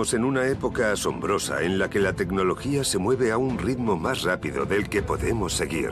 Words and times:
En 0.00 0.24
una 0.24 0.46
época 0.46 0.92
asombrosa 0.92 1.62
en 1.62 1.78
la 1.78 1.90
que 1.90 1.98
la 1.98 2.14
tecnología 2.14 2.84
se 2.84 2.96
mueve 2.96 3.32
a 3.32 3.36
un 3.36 3.58
ritmo 3.58 3.98
más 3.98 4.22
rápido 4.22 4.64
del 4.64 4.88
que 4.88 5.02
podemos 5.02 5.52
seguir. 5.52 5.90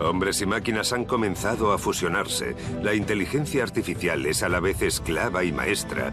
Hombres 0.00 0.40
y 0.40 0.46
máquinas 0.46 0.94
han 0.94 1.04
comenzado 1.04 1.70
a 1.70 1.78
fusionarse, 1.78 2.56
la 2.82 2.94
inteligencia 2.94 3.62
artificial 3.62 4.24
es 4.24 4.42
a 4.42 4.48
la 4.48 4.60
vez 4.60 4.80
esclava 4.80 5.44
y 5.44 5.52
maestra, 5.52 6.10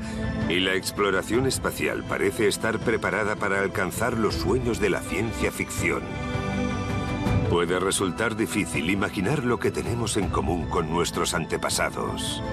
y 0.49 0.59
la 0.59 0.75
exploración 0.75 1.47
espacial 1.47 2.03
parece 2.03 2.49
estar 2.49 2.79
preparada 2.79 3.37
para 3.37 3.61
alcanzar 3.61 4.17
los 4.17 4.35
sueños 4.35 4.81
de 4.81 4.89
la 4.89 4.99
ciencia 4.99 5.49
ficción. 5.49 6.01
Puede 7.49 7.79
resultar 7.79 8.35
difícil 8.35 8.89
imaginar 8.89 9.45
lo 9.45 9.57
que 9.57 9.71
tenemos 9.71 10.17
en 10.17 10.27
común 10.27 10.67
con 10.67 10.91
nuestros 10.91 11.33
antepasados. 11.33 12.43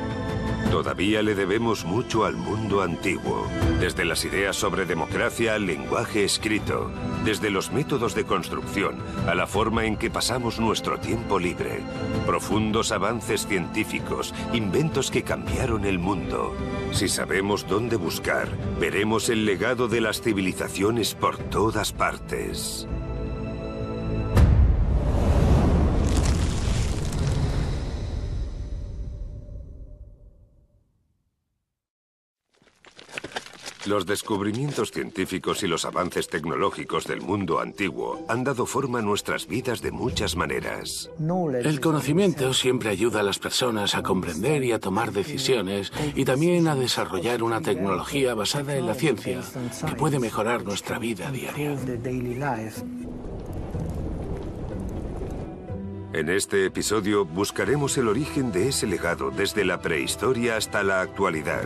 Todavía 0.75 1.22
le 1.22 1.36
debemos 1.36 1.84
mucho 1.84 2.25
al 2.25 2.34
mundo 2.34 2.83
antiguo, 2.83 3.47
desde 3.78 4.05
las 4.05 4.25
ideas 4.25 4.56
sobre 4.56 4.86
democracia 4.86 5.55
al 5.55 5.66
lenguaje 5.66 6.25
escrito, 6.25 6.91
desde 7.25 7.48
los 7.48 7.70
métodos 7.70 8.16
de 8.16 8.25
construcción 8.25 8.98
a 9.28 9.36
la 9.36 9.47
forma 9.47 9.84
en 9.84 9.97
que 9.97 10.11
pasamos 10.11 10.58
nuestro 10.58 10.98
tiempo 10.98 11.39
libre, 11.39 11.81
profundos 12.27 12.91
avances 12.91 13.47
científicos, 13.47 14.34
inventos 14.53 15.12
que 15.12 15.22
cambiaron 15.22 15.84
el 15.84 16.00
mundo. 16.00 16.56
Si 16.91 17.06
sabemos 17.06 17.69
dónde 17.69 17.94
buscar, 17.94 18.48
veremos 18.81 19.28
el 19.28 19.47
legado 19.47 19.86
de 19.86 20.00
las 20.00 20.22
civilizaciones 20.22 21.14
por 21.14 21.38
todas 21.38 21.92
partes. 21.92 22.88
Los 33.86 34.06
descubrimientos 34.06 34.90
científicos 34.90 35.62
y 35.62 35.66
los 35.66 35.84
avances 35.84 36.28
tecnológicos 36.28 37.06
del 37.06 37.20
mundo 37.20 37.60
antiguo 37.60 38.24
han 38.28 38.42
dado 38.42 38.64
forma 38.64 39.00
a 39.00 39.02
nuestras 39.02 39.46
vidas 39.46 39.82
de 39.82 39.92
muchas 39.92 40.36
maneras. 40.36 41.10
El 41.62 41.80
conocimiento 41.80 42.54
siempre 42.54 42.88
ayuda 42.88 43.20
a 43.20 43.22
las 43.22 43.38
personas 43.38 43.94
a 43.94 44.02
comprender 44.02 44.64
y 44.64 44.72
a 44.72 44.80
tomar 44.80 45.12
decisiones 45.12 45.92
y 46.14 46.24
también 46.24 46.66
a 46.68 46.76
desarrollar 46.76 47.42
una 47.42 47.60
tecnología 47.60 48.34
basada 48.34 48.74
en 48.76 48.86
la 48.86 48.94
ciencia 48.94 49.42
que 49.86 49.94
puede 49.96 50.19
mejorar 50.19 50.64
nuestra 50.64 50.98
vida 50.98 51.30
diaria. 51.30 51.76
En 56.14 56.28
este 56.28 56.64
episodio 56.64 57.25
buscaremos 57.25 57.98
el 57.98 58.06
origen 58.06 58.52
de 58.52 58.69
ese 58.69 58.86
legado 58.86 59.32
desde 59.32 59.64
la 59.64 59.80
prehistoria 59.80 60.56
hasta 60.56 60.84
la 60.84 61.00
actualidad. 61.00 61.64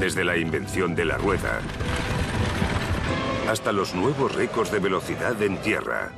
Desde 0.00 0.24
la 0.24 0.36
invención 0.36 0.96
de 0.96 1.04
la 1.04 1.16
rueda 1.16 1.60
hasta 3.48 3.70
los 3.72 3.94
nuevos 3.94 4.34
récords 4.34 4.72
de 4.72 4.80
velocidad 4.80 5.40
en 5.40 5.56
tierra. 5.62 6.10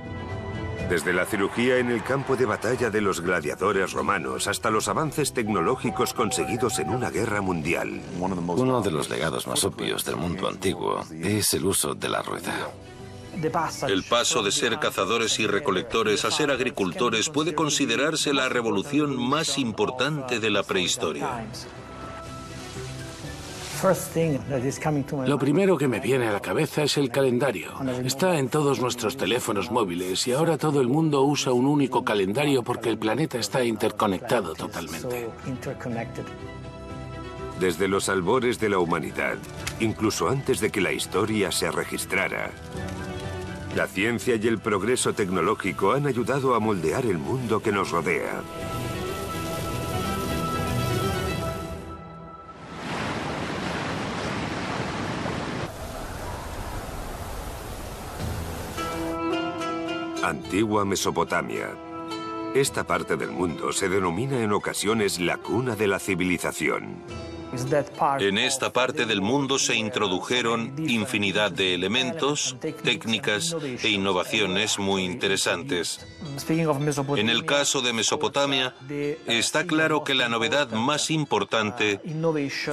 Desde 0.88 1.12
la 1.12 1.26
cirugía 1.26 1.76
en 1.76 1.90
el 1.90 2.02
campo 2.02 2.34
de 2.34 2.46
batalla 2.46 2.88
de 2.88 3.02
los 3.02 3.20
gladiadores 3.20 3.92
romanos 3.92 4.48
hasta 4.48 4.70
los 4.70 4.88
avances 4.88 5.34
tecnológicos 5.34 6.14
conseguidos 6.14 6.78
en 6.78 6.88
una 6.88 7.10
guerra 7.10 7.42
mundial. 7.42 8.00
Uno 8.18 8.80
de 8.80 8.90
los 8.90 9.10
legados 9.10 9.46
más 9.46 9.62
obvios 9.64 10.04
del 10.06 10.16
mundo 10.16 10.48
antiguo 10.48 11.04
es 11.22 11.52
el 11.52 11.66
uso 11.66 11.94
de 11.94 12.08
la 12.08 12.22
rueda. 12.22 12.70
El 13.88 14.04
paso 14.04 14.42
de 14.42 14.52
ser 14.52 14.78
cazadores 14.78 15.38
y 15.38 15.46
recolectores 15.46 16.24
a 16.24 16.30
ser 16.30 16.50
agricultores 16.50 17.28
puede 17.30 17.54
considerarse 17.54 18.32
la 18.32 18.48
revolución 18.48 19.16
más 19.16 19.58
importante 19.58 20.40
de 20.40 20.50
la 20.50 20.62
prehistoria. 20.62 21.46
Lo 25.26 25.38
primero 25.38 25.78
que 25.78 25.88
me 25.88 26.00
viene 26.00 26.28
a 26.28 26.32
la 26.32 26.40
cabeza 26.40 26.82
es 26.82 26.98
el 26.98 27.10
calendario. 27.10 27.72
Está 28.04 28.38
en 28.38 28.48
todos 28.48 28.78
nuestros 28.80 29.16
teléfonos 29.16 29.70
móviles 29.70 30.26
y 30.26 30.32
ahora 30.32 30.58
todo 30.58 30.80
el 30.80 30.88
mundo 30.88 31.22
usa 31.22 31.52
un 31.52 31.66
único 31.66 32.04
calendario 32.04 32.62
porque 32.62 32.90
el 32.90 32.98
planeta 32.98 33.38
está 33.38 33.64
interconectado 33.64 34.54
totalmente. 34.54 35.30
Desde 37.58 37.88
los 37.88 38.08
albores 38.08 38.58
de 38.58 38.68
la 38.68 38.78
humanidad, 38.78 39.36
incluso 39.80 40.28
antes 40.28 40.60
de 40.60 40.70
que 40.70 40.80
la 40.80 40.92
historia 40.92 41.50
se 41.50 41.70
registrara, 41.70 42.50
la 43.74 43.86
ciencia 43.86 44.34
y 44.36 44.46
el 44.48 44.58
progreso 44.58 45.12
tecnológico 45.12 45.92
han 45.92 46.06
ayudado 46.06 46.54
a 46.54 46.60
moldear 46.60 47.06
el 47.06 47.18
mundo 47.18 47.62
que 47.62 47.70
nos 47.70 47.90
rodea. 47.90 48.42
Antigua 60.22 60.84
Mesopotamia. 60.84 61.68
Esta 62.54 62.84
parte 62.84 63.16
del 63.16 63.30
mundo 63.30 63.72
se 63.72 63.88
denomina 63.88 64.42
en 64.42 64.52
ocasiones 64.52 65.20
la 65.20 65.38
cuna 65.38 65.76
de 65.76 65.86
la 65.86 65.98
civilización. 65.98 67.29
En 68.20 68.38
esta 68.38 68.72
parte 68.72 69.06
del 69.06 69.20
mundo 69.20 69.58
se 69.58 69.74
introdujeron 69.74 70.74
infinidad 70.78 71.50
de 71.50 71.74
elementos, 71.74 72.56
técnicas 72.82 73.56
e 73.82 73.88
innovaciones 73.88 74.78
muy 74.78 75.04
interesantes. 75.04 76.06
En 77.16 77.28
el 77.28 77.44
caso 77.44 77.82
de 77.82 77.92
Mesopotamia, 77.92 78.74
está 79.26 79.66
claro 79.66 80.04
que 80.04 80.14
la 80.14 80.28
novedad 80.28 80.70
más 80.70 81.10
importante 81.10 82.00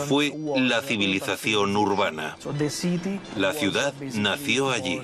fue 0.07 0.33
la 0.57 0.81
civilización 0.81 1.75
urbana. 1.75 2.37
La 3.35 3.53
ciudad 3.53 3.93
nació 4.13 4.71
allí. 4.71 5.01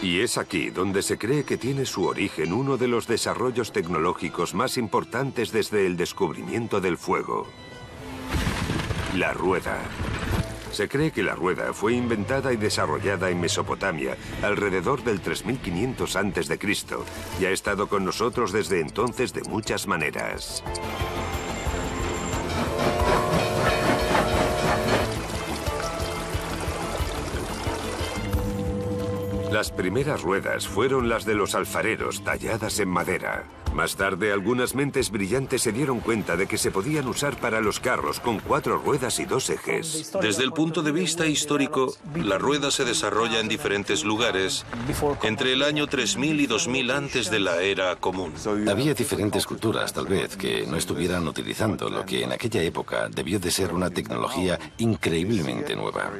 Y 0.00 0.20
es 0.20 0.38
aquí 0.38 0.70
donde 0.70 1.02
se 1.02 1.18
cree 1.18 1.44
que 1.44 1.56
tiene 1.56 1.84
su 1.84 2.04
origen 2.04 2.52
uno 2.52 2.76
de 2.76 2.86
los 2.86 3.08
desarrollos 3.08 3.72
tecnológicos 3.72 4.54
más 4.54 4.78
importantes 4.78 5.50
desde 5.50 5.86
el 5.86 5.96
descubrimiento 5.96 6.80
del 6.80 6.96
fuego. 6.96 7.48
La 9.16 9.32
rueda. 9.32 9.80
Se 10.70 10.88
cree 10.88 11.10
que 11.10 11.24
la 11.24 11.34
rueda 11.34 11.72
fue 11.72 11.94
inventada 11.94 12.52
y 12.52 12.56
desarrollada 12.56 13.30
en 13.30 13.40
Mesopotamia 13.40 14.16
alrededor 14.42 15.02
del 15.02 15.20
3500 15.20 16.16
a.C. 16.16 16.58
y 17.40 17.44
ha 17.46 17.50
estado 17.50 17.88
con 17.88 18.04
nosotros 18.04 18.52
desde 18.52 18.80
entonces 18.80 19.32
de 19.32 19.42
muchas 19.42 19.88
maneras. 19.88 20.62
Las 29.50 29.70
primeras 29.70 30.20
ruedas 30.22 30.68
fueron 30.68 31.08
las 31.08 31.24
de 31.24 31.34
los 31.34 31.54
alfareros 31.54 32.22
talladas 32.22 32.80
en 32.80 32.88
madera. 32.88 33.44
Más 33.74 33.96
tarde, 33.96 34.32
algunas 34.32 34.74
mentes 34.74 35.10
brillantes 35.10 35.62
se 35.62 35.72
dieron 35.72 36.00
cuenta 36.00 36.36
de 36.36 36.46
que 36.46 36.58
se 36.58 36.70
podían 36.70 37.06
usar 37.06 37.36
para 37.36 37.60
los 37.60 37.80
carros 37.80 38.20
con 38.20 38.40
cuatro 38.40 38.78
ruedas 38.78 39.18
y 39.20 39.24
dos 39.24 39.50
ejes. 39.50 40.12
Desde 40.20 40.42
el 40.42 40.52
punto 40.52 40.82
de 40.82 40.92
vista 40.92 41.26
histórico, 41.26 41.94
la 42.16 42.38
rueda 42.38 42.70
se 42.70 42.84
desarrolla 42.84 43.40
en 43.40 43.48
diferentes 43.48 44.04
lugares 44.04 44.64
entre 45.22 45.52
el 45.52 45.62
año 45.62 45.86
3000 45.86 46.40
y 46.40 46.46
2000 46.46 46.90
antes 46.90 47.30
de 47.30 47.40
la 47.40 47.62
era 47.62 47.96
común. 47.96 48.32
Había 48.68 48.94
diferentes 48.94 49.46
culturas, 49.46 49.92
tal 49.92 50.06
vez, 50.06 50.36
que 50.36 50.66
no 50.66 50.76
estuvieran 50.76 51.26
utilizando 51.28 51.88
lo 51.88 52.04
que 52.04 52.24
en 52.24 52.32
aquella 52.32 52.62
época 52.62 53.08
debió 53.08 53.38
de 53.38 53.50
ser 53.50 53.72
una 53.72 53.90
tecnología 53.90 54.58
increíblemente 54.78 55.76
nueva. 55.76 56.10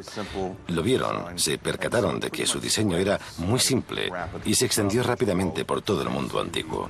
Lo 0.68 0.82
vieron, 0.82 1.38
se 1.38 1.58
percataron 1.58 2.20
de 2.20 2.30
que 2.30 2.46
su 2.46 2.60
diseño 2.60 2.96
era 2.96 3.18
muy 3.38 3.58
simple 3.58 4.10
y 4.44 4.54
se 4.54 4.66
extendió 4.66 5.02
rápidamente 5.02 5.64
por 5.64 5.82
todo 5.82 6.02
el 6.02 6.10
mundo 6.10 6.40
antiguo. 6.40 6.88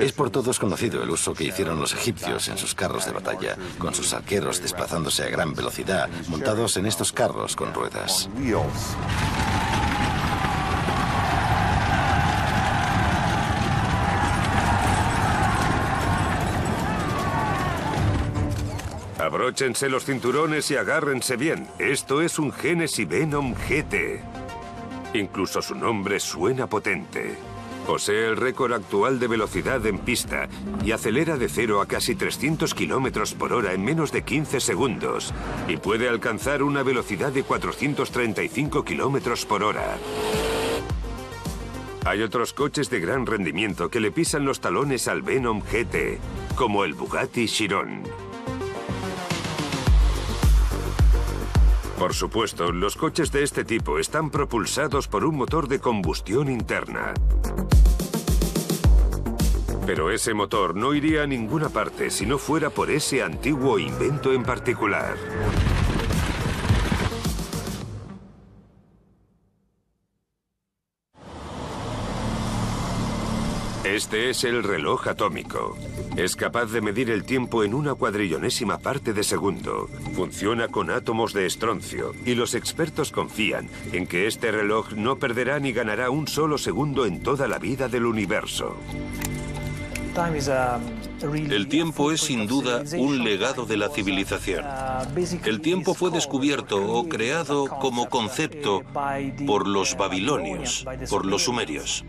Es 0.00 0.12
por 0.12 0.30
todos 0.30 0.58
conocido 0.58 1.02
el 1.02 1.10
uso 1.10 1.34
que 1.34 1.44
hicieron 1.44 1.80
los 1.80 1.92
egipcios 1.92 2.48
en 2.48 2.56
sus 2.56 2.74
carros 2.74 3.06
de 3.06 3.12
batalla, 3.12 3.56
con 3.78 3.94
sus 3.94 4.12
arqueros 4.12 4.62
desplazándose 4.62 5.24
a 5.24 5.28
gran 5.28 5.54
velocidad, 5.54 6.08
montados 6.28 6.76
en 6.76 6.86
estos 6.86 7.12
carros 7.12 7.56
con 7.56 7.74
ruedas. 7.74 8.28
Abróchense 19.18 19.88
los 19.88 20.04
cinturones 20.04 20.70
y 20.70 20.76
agárrense 20.76 21.36
bien. 21.36 21.68
Esto 21.78 22.22
es 22.22 22.38
un 22.38 22.52
Genesis 22.52 23.08
Venom 23.08 23.52
GT. 23.52 24.22
Incluso 25.14 25.60
su 25.60 25.74
nombre 25.74 26.20
suena 26.20 26.68
potente. 26.68 27.36
Posee 27.88 28.26
el 28.26 28.36
récord 28.36 28.74
actual 28.74 29.18
de 29.18 29.28
velocidad 29.28 29.86
en 29.86 29.98
pista 29.98 30.50
y 30.84 30.92
acelera 30.92 31.38
de 31.38 31.48
0 31.48 31.80
a 31.80 31.86
casi 31.86 32.14
300 32.14 32.74
kilómetros 32.74 33.32
por 33.32 33.54
hora 33.54 33.72
en 33.72 33.82
menos 33.82 34.12
de 34.12 34.24
15 34.24 34.60
segundos. 34.60 35.32
Y 35.68 35.78
puede 35.78 36.06
alcanzar 36.06 36.62
una 36.62 36.82
velocidad 36.82 37.32
de 37.32 37.44
435 37.44 38.84
kilómetros 38.84 39.46
por 39.46 39.62
hora. 39.62 39.96
Hay 42.04 42.20
otros 42.20 42.52
coches 42.52 42.90
de 42.90 43.00
gran 43.00 43.24
rendimiento 43.24 43.88
que 43.88 44.00
le 44.00 44.12
pisan 44.12 44.44
los 44.44 44.60
talones 44.60 45.08
al 45.08 45.22
Venom 45.22 45.62
GT, 45.62 46.18
como 46.56 46.84
el 46.84 46.92
Bugatti 46.92 47.46
Chiron. 47.46 48.02
Por 51.98 52.14
supuesto, 52.14 52.70
los 52.70 52.94
coches 52.94 53.32
de 53.32 53.42
este 53.42 53.64
tipo 53.64 53.98
están 53.98 54.30
propulsados 54.30 55.08
por 55.08 55.24
un 55.24 55.34
motor 55.34 55.66
de 55.66 55.80
combustión 55.80 56.48
interna. 56.48 57.12
Pero 59.84 60.12
ese 60.12 60.32
motor 60.32 60.76
no 60.76 60.94
iría 60.94 61.24
a 61.24 61.26
ninguna 61.26 61.70
parte 61.70 62.10
si 62.10 62.24
no 62.24 62.38
fuera 62.38 62.70
por 62.70 62.88
ese 62.90 63.22
antiguo 63.22 63.80
invento 63.80 64.32
en 64.32 64.44
particular. 64.44 65.16
Este 73.84 74.30
es 74.30 74.42
el 74.44 74.64
reloj 74.64 75.06
atómico. 75.06 75.76
Es 76.16 76.34
capaz 76.34 76.66
de 76.66 76.80
medir 76.80 77.10
el 77.10 77.24
tiempo 77.24 77.62
en 77.62 77.74
una 77.74 77.94
cuadrillonésima 77.94 78.78
parte 78.78 79.12
de 79.12 79.22
segundo. 79.22 79.88
Funciona 80.14 80.66
con 80.68 80.90
átomos 80.90 81.32
de 81.32 81.46
estroncio 81.46 82.12
y 82.26 82.34
los 82.34 82.54
expertos 82.54 83.12
confían 83.12 83.68
en 83.92 84.06
que 84.06 84.26
este 84.26 84.50
reloj 84.50 84.92
no 84.94 85.18
perderá 85.18 85.60
ni 85.60 85.72
ganará 85.72 86.10
un 86.10 86.26
solo 86.26 86.58
segundo 86.58 87.06
en 87.06 87.22
toda 87.22 87.46
la 87.46 87.58
vida 87.58 87.88
del 87.88 88.06
universo. 88.06 88.76
El 91.30 91.68
tiempo 91.68 92.10
es 92.10 92.22
sin 92.22 92.48
duda 92.48 92.82
un 92.96 93.22
legado 93.22 93.64
de 93.64 93.76
la 93.76 93.88
civilización. 93.88 94.64
El 95.44 95.60
tiempo 95.60 95.94
fue 95.94 96.10
descubierto 96.10 96.92
o 96.92 97.08
creado 97.08 97.66
como 97.66 98.08
concepto 98.08 98.82
por 99.46 99.68
los 99.68 99.96
babilonios, 99.96 100.84
por 101.08 101.24
los 101.24 101.44
sumerios. 101.44 102.04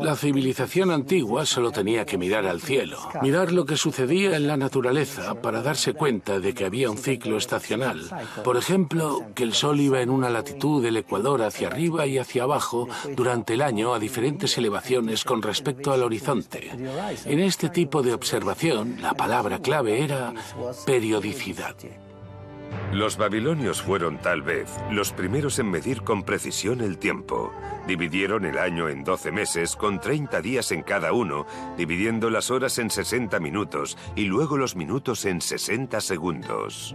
La 0.00 0.14
civilización 0.14 0.90
antigua 0.90 1.44
solo 1.44 1.72
tenía 1.72 2.06
que 2.06 2.16
mirar 2.16 2.46
al 2.46 2.60
cielo, 2.60 2.98
mirar 3.20 3.52
lo 3.52 3.66
que 3.66 3.76
sucedía 3.76 4.36
en 4.36 4.46
la 4.46 4.56
naturaleza 4.56 5.34
para 5.40 5.60
darse 5.60 5.92
cuenta 5.92 6.38
de 6.38 6.54
que 6.54 6.64
había 6.64 6.90
un 6.90 6.98
ciclo 6.98 7.36
estacional. 7.36 8.10
Por 8.44 8.56
ejemplo, 8.56 9.24
que 9.34 9.42
el 9.42 9.54
Sol 9.54 9.80
iba 9.80 10.00
en 10.00 10.10
una 10.10 10.30
latitud 10.30 10.82
del 10.82 10.98
Ecuador 10.98 11.42
hacia 11.42 11.68
arriba 11.68 12.06
y 12.06 12.18
hacia 12.18 12.44
abajo 12.44 12.88
durante 13.16 13.54
el 13.54 13.62
año 13.62 13.92
a 13.92 13.98
diferentes 13.98 14.56
elevaciones 14.56 15.24
con 15.24 15.42
respecto 15.42 15.92
al 15.92 16.02
horizonte. 16.02 16.70
En 17.24 17.40
este 17.40 17.68
tipo 17.70 18.02
de 18.02 18.14
observación, 18.14 18.98
la 19.02 19.14
palabra 19.14 19.58
clave 19.58 20.02
era 20.04 20.32
periodicidad. 20.86 21.74
Los 22.92 23.16
babilonios 23.16 23.82
fueron 23.82 24.18
tal 24.18 24.42
vez 24.42 24.68
los 24.90 25.12
primeros 25.12 25.58
en 25.58 25.70
medir 25.70 26.02
con 26.02 26.22
precisión 26.22 26.80
el 26.80 26.98
tiempo. 26.98 27.52
Dividieron 27.88 28.44
el 28.44 28.56
año 28.56 28.88
en 28.88 29.02
12 29.02 29.32
meses 29.32 29.74
con 29.76 30.00
30 30.00 30.40
días 30.40 30.70
en 30.70 30.82
cada 30.82 31.12
uno, 31.12 31.44
dividiendo 31.76 32.30
las 32.30 32.50
horas 32.50 32.78
en 32.78 32.90
60 32.90 33.40
minutos 33.40 33.98
y 34.14 34.26
luego 34.26 34.56
los 34.56 34.76
minutos 34.76 35.24
en 35.24 35.40
60 35.40 36.00
segundos. 36.00 36.94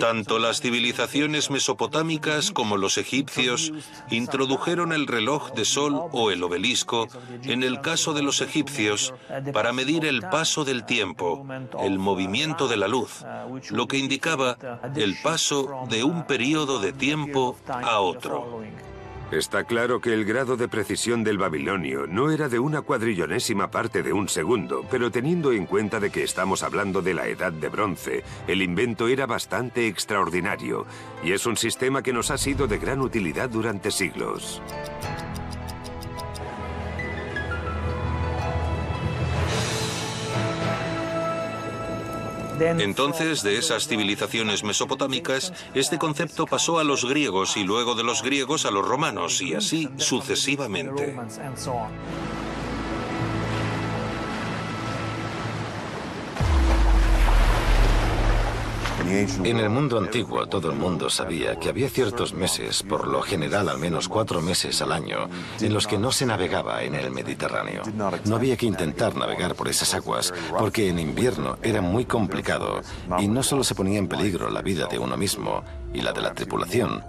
Tanto 0.00 0.38
las 0.38 0.60
civilizaciones 0.60 1.50
mesopotámicas 1.50 2.50
como 2.50 2.76
los 2.76 2.98
egipcios 2.98 3.72
introdujeron 4.10 4.92
el 4.92 5.06
reloj 5.06 5.52
de 5.52 5.64
sol 5.64 6.00
o 6.12 6.30
el 6.30 6.42
obelisco, 6.42 7.08
en 7.44 7.62
el 7.62 7.80
caso 7.80 8.12
de 8.12 8.22
los 8.22 8.40
egipcios, 8.40 9.14
para 9.52 9.72
medir 9.72 10.04
el 10.04 10.22
paso 10.22 10.64
del 10.64 10.84
tiempo, 10.84 11.46
el 11.82 11.98
movimiento 11.98 12.68
de 12.68 12.76
la 12.76 12.88
luz, 12.88 13.24
lo 13.70 13.86
que 13.86 13.98
indicaba 13.98 14.58
el 14.96 15.07
paso 15.16 15.86
de 15.88 16.04
un 16.04 16.26
periodo 16.26 16.78
de 16.78 16.92
tiempo 16.92 17.56
a 17.66 18.00
otro. 18.00 18.62
Está 19.30 19.64
claro 19.64 20.00
que 20.00 20.14
el 20.14 20.24
grado 20.24 20.56
de 20.56 20.68
precisión 20.68 21.22
del 21.22 21.36
babilonio 21.36 22.06
no 22.06 22.30
era 22.30 22.48
de 22.48 22.58
una 22.58 22.80
cuadrillonésima 22.80 23.70
parte 23.70 24.02
de 24.02 24.14
un 24.14 24.26
segundo, 24.26 24.86
pero 24.90 25.10
teniendo 25.10 25.52
en 25.52 25.66
cuenta 25.66 26.00
de 26.00 26.10
que 26.10 26.22
estamos 26.22 26.62
hablando 26.62 27.02
de 27.02 27.12
la 27.12 27.28
edad 27.28 27.52
de 27.52 27.68
bronce, 27.68 28.24
el 28.46 28.62
invento 28.62 29.06
era 29.06 29.26
bastante 29.26 29.86
extraordinario 29.86 30.86
y 31.22 31.32
es 31.32 31.44
un 31.44 31.58
sistema 31.58 32.02
que 32.02 32.14
nos 32.14 32.30
ha 32.30 32.38
sido 32.38 32.66
de 32.66 32.78
gran 32.78 33.02
utilidad 33.02 33.50
durante 33.50 33.90
siglos. 33.90 34.62
Entonces, 42.60 43.42
de 43.42 43.58
esas 43.58 43.86
civilizaciones 43.88 44.64
mesopotámicas, 44.64 45.52
este 45.74 45.98
concepto 45.98 46.46
pasó 46.46 46.78
a 46.78 46.84
los 46.84 47.04
griegos 47.04 47.56
y 47.56 47.64
luego 47.64 47.94
de 47.94 48.04
los 48.04 48.22
griegos 48.22 48.66
a 48.66 48.70
los 48.70 48.86
romanos 48.86 49.40
y 49.42 49.54
así 49.54 49.88
sucesivamente. 49.96 51.14
En 59.08 59.58
el 59.58 59.70
mundo 59.70 59.98
antiguo 59.98 60.46
todo 60.46 60.70
el 60.70 60.76
mundo 60.76 61.08
sabía 61.08 61.56
que 61.56 61.70
había 61.70 61.88
ciertos 61.88 62.34
meses, 62.34 62.82
por 62.82 63.08
lo 63.08 63.22
general 63.22 63.68
al 63.68 63.78
menos 63.78 64.08
cuatro 64.08 64.42
meses 64.42 64.82
al 64.82 64.92
año, 64.92 65.28
en 65.60 65.72
los 65.72 65.86
que 65.86 65.98
no 65.98 66.12
se 66.12 66.26
navegaba 66.26 66.82
en 66.82 66.94
el 66.94 67.10
Mediterráneo. 67.10 67.82
No 68.26 68.36
había 68.36 68.56
que 68.56 68.66
intentar 68.66 69.16
navegar 69.16 69.54
por 69.54 69.68
esas 69.68 69.94
aguas 69.94 70.34
porque 70.58 70.88
en 70.88 70.98
invierno 70.98 71.56
era 71.62 71.80
muy 71.80 72.04
complicado 72.04 72.82
y 73.18 73.28
no 73.28 73.42
solo 73.42 73.64
se 73.64 73.74
ponía 73.74 73.98
en 73.98 74.08
peligro 74.08 74.50
la 74.50 74.62
vida 74.62 74.86
de 74.86 74.98
uno 74.98 75.16
mismo 75.16 75.62
y 75.92 76.00
la 76.00 76.12
de 76.12 76.20
la 76.20 76.34
tripulación, 76.34 77.02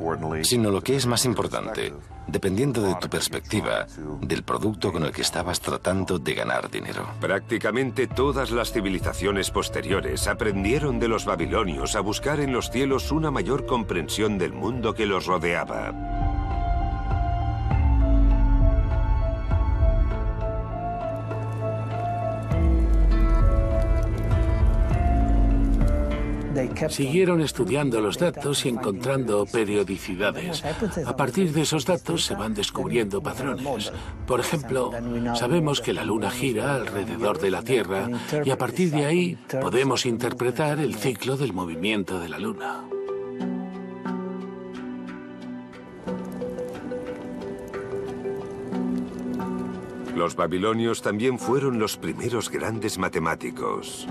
sino 0.43 0.71
lo 0.71 0.81
que 0.81 0.95
es 0.95 1.05
más 1.05 1.25
importante, 1.25 1.93
dependiendo 2.27 2.81
de 2.81 2.95
tu 2.95 3.09
perspectiva, 3.09 3.85
del 4.21 4.43
producto 4.43 4.91
con 4.91 5.03
el 5.03 5.11
que 5.11 5.21
estabas 5.21 5.59
tratando 5.59 6.19
de 6.19 6.33
ganar 6.33 6.69
dinero. 6.69 7.07
Prácticamente 7.19 8.07
todas 8.07 8.51
las 8.51 8.71
civilizaciones 8.71 9.51
posteriores 9.51 10.27
aprendieron 10.27 10.99
de 10.99 11.07
los 11.07 11.25
babilonios 11.25 11.95
a 11.95 12.01
buscar 12.01 12.39
en 12.39 12.53
los 12.53 12.69
cielos 12.69 13.11
una 13.11 13.31
mayor 13.31 13.65
comprensión 13.65 14.37
del 14.37 14.53
mundo 14.53 14.93
que 14.93 15.05
los 15.05 15.25
rodeaba. 15.25 16.48
Siguieron 26.89 27.41
estudiando 27.41 28.01
los 28.01 28.17
datos 28.17 28.65
y 28.65 28.69
encontrando 28.69 29.45
periodicidades. 29.45 30.63
A 31.05 31.15
partir 31.15 31.53
de 31.53 31.61
esos 31.61 31.85
datos 31.85 32.25
se 32.25 32.35
van 32.35 32.53
descubriendo 32.53 33.21
patrones. 33.21 33.91
Por 34.25 34.39
ejemplo, 34.39 34.91
sabemos 35.35 35.81
que 35.81 35.93
la 35.93 36.03
Luna 36.03 36.31
gira 36.31 36.75
alrededor 36.75 37.39
de 37.39 37.51
la 37.51 37.61
Tierra 37.61 38.09
y 38.43 38.49
a 38.49 38.57
partir 38.57 38.91
de 38.91 39.05
ahí 39.05 39.37
podemos 39.61 40.05
interpretar 40.05 40.79
el 40.79 40.95
ciclo 40.95 41.37
del 41.37 41.53
movimiento 41.53 42.19
de 42.19 42.29
la 42.29 42.39
Luna. 42.39 42.83
Los 50.15 50.35
babilonios 50.35 51.01
también 51.01 51.39
fueron 51.39 51.79
los 51.79 51.95
primeros 51.95 52.49
grandes 52.49 52.97
matemáticos. 52.97 54.05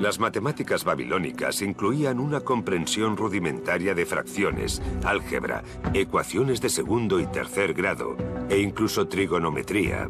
Las 0.00 0.18
matemáticas 0.18 0.82
babilónicas 0.82 1.60
incluían 1.60 2.20
una 2.20 2.40
comprensión 2.40 3.18
rudimentaria 3.18 3.94
de 3.94 4.06
fracciones, 4.06 4.80
álgebra, 5.04 5.62
ecuaciones 5.92 6.62
de 6.62 6.70
segundo 6.70 7.20
y 7.20 7.26
tercer 7.26 7.74
grado 7.74 8.16
e 8.48 8.60
incluso 8.60 9.08
trigonometría. 9.08 10.08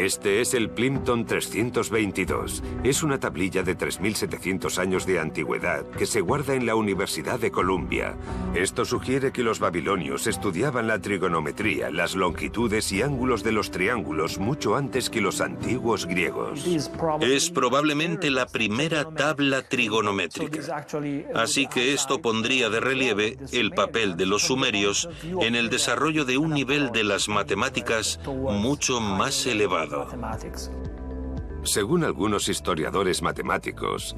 Este 0.00 0.40
es 0.40 0.54
el 0.54 0.70
Plimpton 0.70 1.26
322. 1.26 2.62
Es 2.84 3.02
una 3.02 3.20
tablilla 3.20 3.62
de 3.62 3.76
3.700 3.76 4.78
años 4.78 5.04
de 5.04 5.18
antigüedad 5.18 5.84
que 5.90 6.06
se 6.06 6.22
guarda 6.22 6.54
en 6.54 6.64
la 6.64 6.74
Universidad 6.74 7.38
de 7.38 7.50
Columbia. 7.50 8.16
Esto 8.54 8.86
sugiere 8.86 9.30
que 9.30 9.42
los 9.42 9.60
babilonios 9.60 10.26
estudiaban 10.26 10.86
la 10.86 11.00
trigonometría, 11.00 11.90
las 11.90 12.14
longitudes 12.14 12.90
y 12.92 13.02
ángulos 13.02 13.44
de 13.44 13.52
los 13.52 13.70
triángulos 13.70 14.38
mucho 14.38 14.74
antes 14.74 15.10
que 15.10 15.20
los 15.20 15.42
antiguos 15.42 16.06
griegos. 16.06 16.64
Es 17.20 17.50
probablemente 17.50 18.30
la 18.30 18.46
primera 18.46 19.04
tabla 19.04 19.68
trigonométrica. 19.68 20.86
Así 21.34 21.66
que 21.66 21.92
esto 21.92 22.22
pondría 22.22 22.70
de 22.70 22.80
relieve 22.80 23.36
el 23.52 23.72
papel 23.72 24.16
de 24.16 24.24
los 24.24 24.44
sumerios 24.44 25.10
en 25.42 25.54
el 25.56 25.68
desarrollo 25.68 26.24
de 26.24 26.38
un 26.38 26.54
nivel 26.54 26.90
de 26.90 27.04
las 27.04 27.28
matemáticas 27.28 28.18
mucho 28.26 29.02
más 29.02 29.44
elevado. 29.44 29.89
Según 31.62 32.04
algunos 32.04 32.48
historiadores 32.48 33.22
matemáticos, 33.22 34.16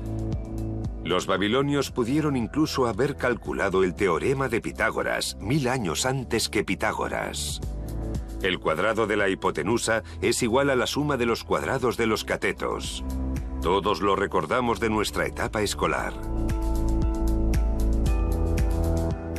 los 1.04 1.26
babilonios 1.26 1.90
pudieron 1.90 2.36
incluso 2.36 2.86
haber 2.86 3.16
calculado 3.16 3.82
el 3.82 3.94
teorema 3.94 4.48
de 4.48 4.60
Pitágoras 4.60 5.36
mil 5.40 5.68
años 5.68 6.06
antes 6.06 6.48
que 6.48 6.62
Pitágoras. 6.62 7.60
El 8.42 8.58
cuadrado 8.60 9.06
de 9.06 9.16
la 9.16 9.28
hipotenusa 9.28 10.02
es 10.20 10.42
igual 10.42 10.70
a 10.70 10.76
la 10.76 10.86
suma 10.86 11.16
de 11.16 11.26
los 11.26 11.42
cuadrados 11.44 11.96
de 11.96 12.06
los 12.06 12.24
catetos. 12.24 13.04
Todos 13.62 14.00
lo 14.00 14.16
recordamos 14.16 14.78
de 14.78 14.90
nuestra 14.90 15.26
etapa 15.26 15.62
escolar. 15.62 16.12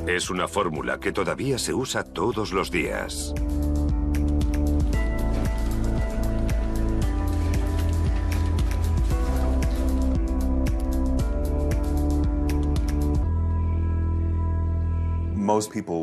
Es 0.07 0.29
una 0.29 0.47
fórmula 0.47 0.99
que 0.99 1.11
todavía 1.11 1.57
se 1.57 1.73
usa 1.73 2.03
todos 2.03 2.53
los 2.53 2.71
días. 2.71 3.33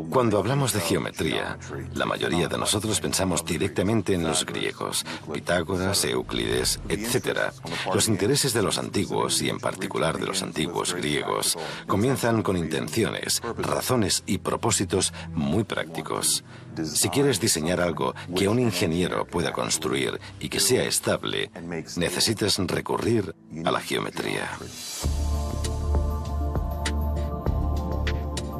Cuando 0.09 0.37
hablamos 0.37 0.73
de 0.73 0.79
geometría, 0.81 1.57
la 1.93 2.05
mayoría 2.05 2.47
de 2.47 2.57
nosotros 2.57 2.99
pensamos 2.99 3.45
directamente 3.45 4.13
en 4.13 4.23
los 4.23 4.45
griegos, 4.45 5.05
Pitágoras, 5.31 6.05
Euclides, 6.05 6.79
etc. 6.87 7.51
Los 7.93 8.07
intereses 8.07 8.53
de 8.53 8.61
los 8.61 8.77
antiguos, 8.77 9.41
y 9.41 9.49
en 9.49 9.59
particular 9.59 10.19
de 10.19 10.27
los 10.27 10.41
antiguos 10.41 10.93
griegos, 10.93 11.57
comienzan 11.87 12.43
con 12.43 12.57
intenciones, 12.57 13.41
razones 13.57 14.23
y 14.25 14.37
propósitos 14.37 15.13
muy 15.33 15.63
prácticos. 15.63 16.43
Si 16.83 17.09
quieres 17.09 17.39
diseñar 17.39 17.81
algo 17.81 18.13
que 18.35 18.47
un 18.47 18.59
ingeniero 18.59 19.25
pueda 19.25 19.51
construir 19.51 20.19
y 20.39 20.49
que 20.49 20.59
sea 20.59 20.83
estable, 20.83 21.51
necesitas 21.97 22.57
recurrir 22.57 23.35
a 23.65 23.71
la 23.71 23.81
geometría. 23.81 24.49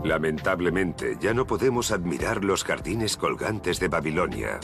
Lamentablemente, 0.04 1.18
ya 1.20 1.34
no 1.34 1.46
podemos 1.46 1.92
admirar 1.92 2.44
los 2.44 2.64
jardines 2.64 3.18
colgantes 3.18 3.80
de 3.80 3.88
Babilonia. 3.88 4.60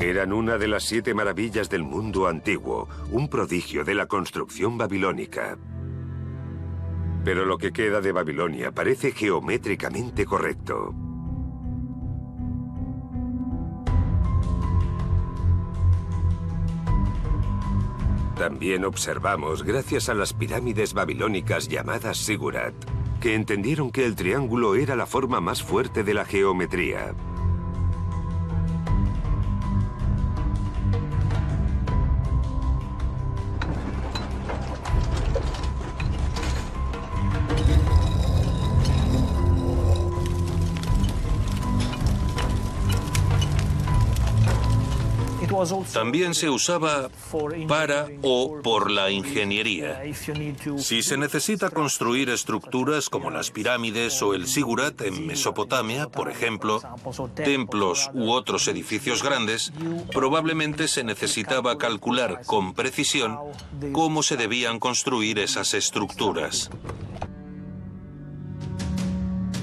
Eran 0.00 0.32
una 0.32 0.58
de 0.58 0.68
las 0.68 0.84
siete 0.84 1.14
maravillas 1.14 1.70
del 1.70 1.82
mundo 1.82 2.28
antiguo, 2.28 2.88
un 3.10 3.28
prodigio 3.28 3.84
de 3.84 3.94
la 3.94 4.06
construcción 4.06 4.78
babilónica. 4.78 5.58
Pero 7.24 7.44
lo 7.44 7.58
que 7.58 7.72
queda 7.72 8.00
de 8.00 8.12
Babilonia 8.12 8.72
parece 8.72 9.12
geométricamente 9.12 10.24
correcto. 10.24 10.94
También 18.36 18.84
observamos, 18.84 19.64
gracias 19.64 20.08
a 20.08 20.14
las 20.14 20.32
pirámides 20.32 20.94
babilónicas 20.94 21.66
llamadas 21.66 22.18
Sigurat, 22.18 22.72
que 23.20 23.34
entendieron 23.34 23.90
que 23.90 24.04
el 24.04 24.14
triángulo 24.14 24.74
era 24.74 24.96
la 24.96 25.06
forma 25.06 25.40
más 25.40 25.62
fuerte 25.62 26.04
de 26.04 26.14
la 26.14 26.24
geometría. 26.24 27.14
También 45.92 46.34
se 46.34 46.50
usaba 46.50 47.10
para 47.68 48.06
o 48.22 48.60
por 48.62 48.90
la 48.90 49.10
ingeniería. 49.10 50.02
Si 50.76 51.02
se 51.02 51.16
necesita 51.16 51.70
construir 51.70 52.30
estructuras 52.30 53.08
como 53.08 53.30
las 53.30 53.50
pirámides 53.50 54.20
o 54.22 54.34
el 54.34 54.46
Sigurat 54.46 55.00
en 55.02 55.26
Mesopotamia, 55.26 56.08
por 56.08 56.30
ejemplo, 56.30 56.80
templos 57.34 58.10
u 58.14 58.30
otros 58.30 58.68
edificios 58.68 59.22
grandes, 59.22 59.72
probablemente 60.12 60.88
se 60.88 61.04
necesitaba 61.04 61.78
calcular 61.78 62.42
con 62.46 62.74
precisión 62.74 63.38
cómo 63.92 64.22
se 64.22 64.36
debían 64.36 64.78
construir 64.78 65.38
esas 65.38 65.74
estructuras. 65.74 66.70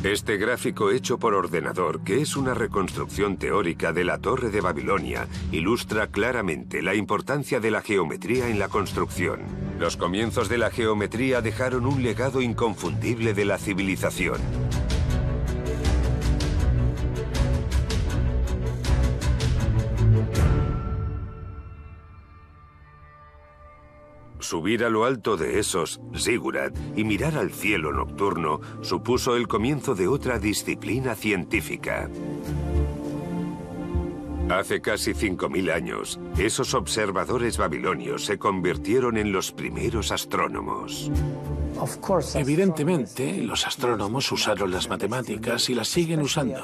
Este 0.05 0.37
gráfico 0.37 0.91
hecho 0.91 1.17
por 1.17 1.33
ordenador, 1.33 2.01
que 2.01 2.21
es 2.21 2.37
una 2.37 2.53
reconstrucción 2.53 3.37
teórica 3.37 3.91
de 3.91 4.03
la 4.03 4.19
Torre 4.19 4.51
de 4.51 4.61
Babilonia, 4.61 5.27
ilustra 5.51 6.05
claramente 6.11 6.83
la 6.83 6.93
importancia 6.93 7.59
de 7.59 7.71
la 7.71 7.81
geometría 7.81 8.47
en 8.49 8.59
la 8.59 8.67
construcción. 8.67 9.39
Los 9.79 9.97
comienzos 9.97 10.47
de 10.47 10.59
la 10.59 10.69
geometría 10.69 11.41
dejaron 11.41 11.87
un 11.87 12.03
legado 12.03 12.43
inconfundible 12.43 13.33
de 13.33 13.45
la 13.45 13.57
civilización. 13.57 14.39
Subir 24.45 24.83
a 24.83 24.91
lo 24.91 25.05
alto 25.05 25.37
de 25.37 25.57
esos 25.57 25.99
zigurat 26.15 26.71
y 26.95 27.03
mirar 27.03 27.35
al 27.35 27.49
cielo 27.49 27.91
nocturno 27.91 28.61
supuso 28.81 29.35
el 29.35 29.47
comienzo 29.47 29.95
de 29.95 30.07
otra 30.07 30.37
disciplina 30.37 31.15
científica. 31.15 32.07
Hace 34.47 34.81
casi 34.81 35.13
5.000 35.13 35.73
años, 35.73 36.19
esos 36.37 36.75
observadores 36.75 37.57
babilonios 37.57 38.23
se 38.23 38.37
convirtieron 38.37 39.17
en 39.17 39.31
los 39.31 39.51
primeros 39.51 40.11
astrónomos. 40.11 41.09
Evidentemente, 42.35 43.41
los 43.41 43.67
astrónomos 43.67 44.31
usaron 44.31 44.71
las 44.71 44.89
matemáticas 44.89 45.69
y 45.69 45.75
las 45.75 45.87
siguen 45.87 46.21
usando. 46.21 46.61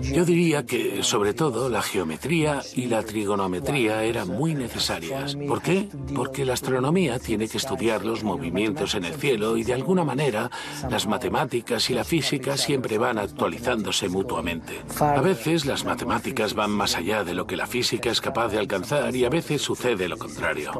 Yo 0.00 0.24
diría 0.24 0.64
que, 0.64 1.02
sobre 1.02 1.34
todo, 1.34 1.68
la 1.68 1.82
geometría 1.82 2.62
y 2.74 2.86
la 2.86 3.02
trigonometría 3.02 4.04
eran 4.04 4.28
muy 4.28 4.54
necesarias. 4.54 5.36
¿Por 5.46 5.60
qué? 5.62 5.88
Porque 6.14 6.44
la 6.44 6.54
astronomía 6.54 7.18
tiene 7.18 7.48
que 7.48 7.58
estudiar 7.58 8.04
los 8.04 8.22
movimientos 8.22 8.94
en 8.94 9.04
el 9.04 9.14
cielo 9.14 9.56
y, 9.56 9.64
de 9.64 9.74
alguna 9.74 10.04
manera, 10.04 10.50
las 10.90 11.06
matemáticas 11.06 11.90
y 11.90 11.94
la 11.94 12.04
física 12.04 12.56
siempre 12.56 12.98
van 12.98 13.18
actualizándose 13.18 14.08
mutuamente. 14.08 14.82
A 15.00 15.20
veces 15.20 15.66
las 15.66 15.84
matemáticas 15.84 16.54
van 16.54 16.70
más 16.70 16.96
allá 16.96 17.24
de 17.24 17.34
lo 17.34 17.46
que 17.46 17.56
la 17.56 17.66
física 17.66 18.10
es 18.10 18.20
capaz 18.20 18.48
de 18.48 18.58
alcanzar 18.58 19.14
y 19.14 19.24
a 19.24 19.28
veces 19.28 19.62
sucede 19.62 20.08
lo 20.08 20.16
contrario. 20.16 20.72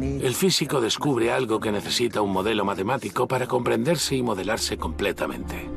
El 0.00 0.34
físico 0.34 0.80
descubre 0.80 1.32
algo 1.32 1.60
que 1.60 1.72
necesita 1.72 2.22
un 2.22 2.32
modelo 2.32 2.64
matemático 2.64 2.93
para 3.26 3.46
comprenderse 3.46 4.16
y 4.16 4.22
modelarse 4.22 4.76
completamente. 4.76 5.73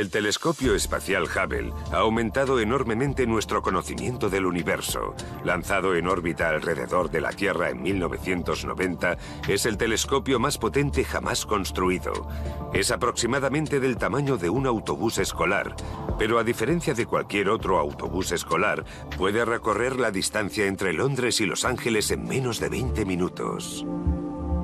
El 0.00 0.08
telescopio 0.08 0.74
espacial 0.74 1.24
Hubble 1.24 1.74
ha 1.92 1.98
aumentado 1.98 2.58
enormemente 2.58 3.26
nuestro 3.26 3.60
conocimiento 3.60 4.30
del 4.30 4.46
universo. 4.46 5.14
Lanzado 5.44 5.94
en 5.94 6.08
órbita 6.08 6.48
alrededor 6.48 7.10
de 7.10 7.20
la 7.20 7.28
Tierra 7.32 7.68
en 7.68 7.82
1990, 7.82 9.18
es 9.46 9.66
el 9.66 9.76
telescopio 9.76 10.38
más 10.38 10.56
potente 10.56 11.04
jamás 11.04 11.44
construido. 11.44 12.26
Es 12.72 12.90
aproximadamente 12.90 13.78
del 13.78 13.98
tamaño 13.98 14.38
de 14.38 14.48
un 14.48 14.66
autobús 14.66 15.18
escolar, 15.18 15.76
pero 16.18 16.38
a 16.38 16.44
diferencia 16.44 16.94
de 16.94 17.04
cualquier 17.04 17.50
otro 17.50 17.78
autobús 17.78 18.32
escolar, 18.32 18.86
puede 19.18 19.44
recorrer 19.44 20.00
la 20.00 20.10
distancia 20.10 20.64
entre 20.64 20.94
Londres 20.94 21.42
y 21.42 21.44
Los 21.44 21.66
Ángeles 21.66 22.10
en 22.10 22.24
menos 22.24 22.58
de 22.58 22.70
20 22.70 23.04
minutos. 23.04 23.84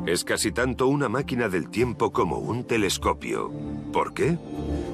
Es 0.06 0.22
casi 0.22 0.52
tanto 0.52 0.86
una 0.86 1.08
máquina 1.08 1.48
del 1.48 1.68
tiempo 1.68 2.12
como 2.12 2.38
un 2.38 2.62
telescopio. 2.62 3.50
¿Por 3.92 4.14
qué? 4.14 4.38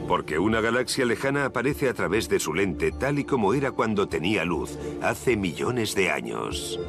Porque 0.09 0.39
una 0.39 0.63
galaxia 0.63 1.05
lejana 1.05 1.45
aparece 1.45 1.91
a 1.91 1.93
través 1.93 2.31
de 2.31 2.41
su 2.41 2.55
lente 2.55 2.93
tal 2.93 3.19
y 3.19 3.25
como 3.25 3.53
era 3.53 3.73
cuando 3.73 4.09
tenía 4.09 4.47
luz, 4.47 4.79
hace 5.03 5.37
millones 5.37 5.95
de 5.95 6.11
años. 6.11 6.81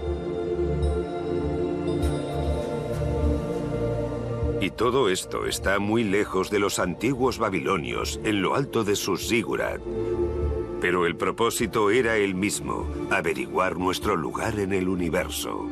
Y 4.61 4.69
todo 4.69 5.09
esto 5.09 5.45
está 5.45 5.79
muy 5.79 6.05
lejos 6.05 6.49
de 6.49 6.59
los 6.59 6.79
antiguos 6.79 7.37
babilonios, 7.37 8.21
en 8.23 8.41
lo 8.41 8.55
alto 8.55 8.85
de 8.85 8.95
sus 8.95 9.27
zigurat. 9.27 9.81
Pero 10.83 11.05
el 11.05 11.15
propósito 11.15 11.91
era 11.91 12.17
el 12.17 12.35
mismo, 12.35 12.85
averiguar 13.09 13.77
nuestro 13.77 14.17
lugar 14.17 14.59
en 14.59 14.73
el 14.73 14.89
universo. 14.89 15.69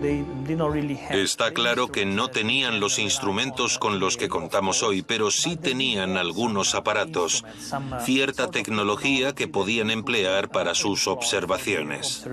Está 1.10 1.51
claro 1.51 1.89
que 1.89 2.06
no 2.06 2.30
tenían 2.30 2.80
los 2.80 2.98
instrumentos 2.98 3.77
con 3.77 4.00
los 4.00 4.15
que 4.15 4.30
contamos 4.30 4.84
hoy, 4.84 5.01
pero 5.01 5.30
sí 5.30 5.58
tenían 5.58 6.15
algunos 6.15 6.75
aparatos, 6.75 7.44
cierta 8.06 8.51
tecnología 8.51 9.36
que 9.36 9.50
podían 9.50 9.91
emplear 9.91 10.48
para 10.48 10.74
sus 10.75 11.06
observaciones. 11.10 12.25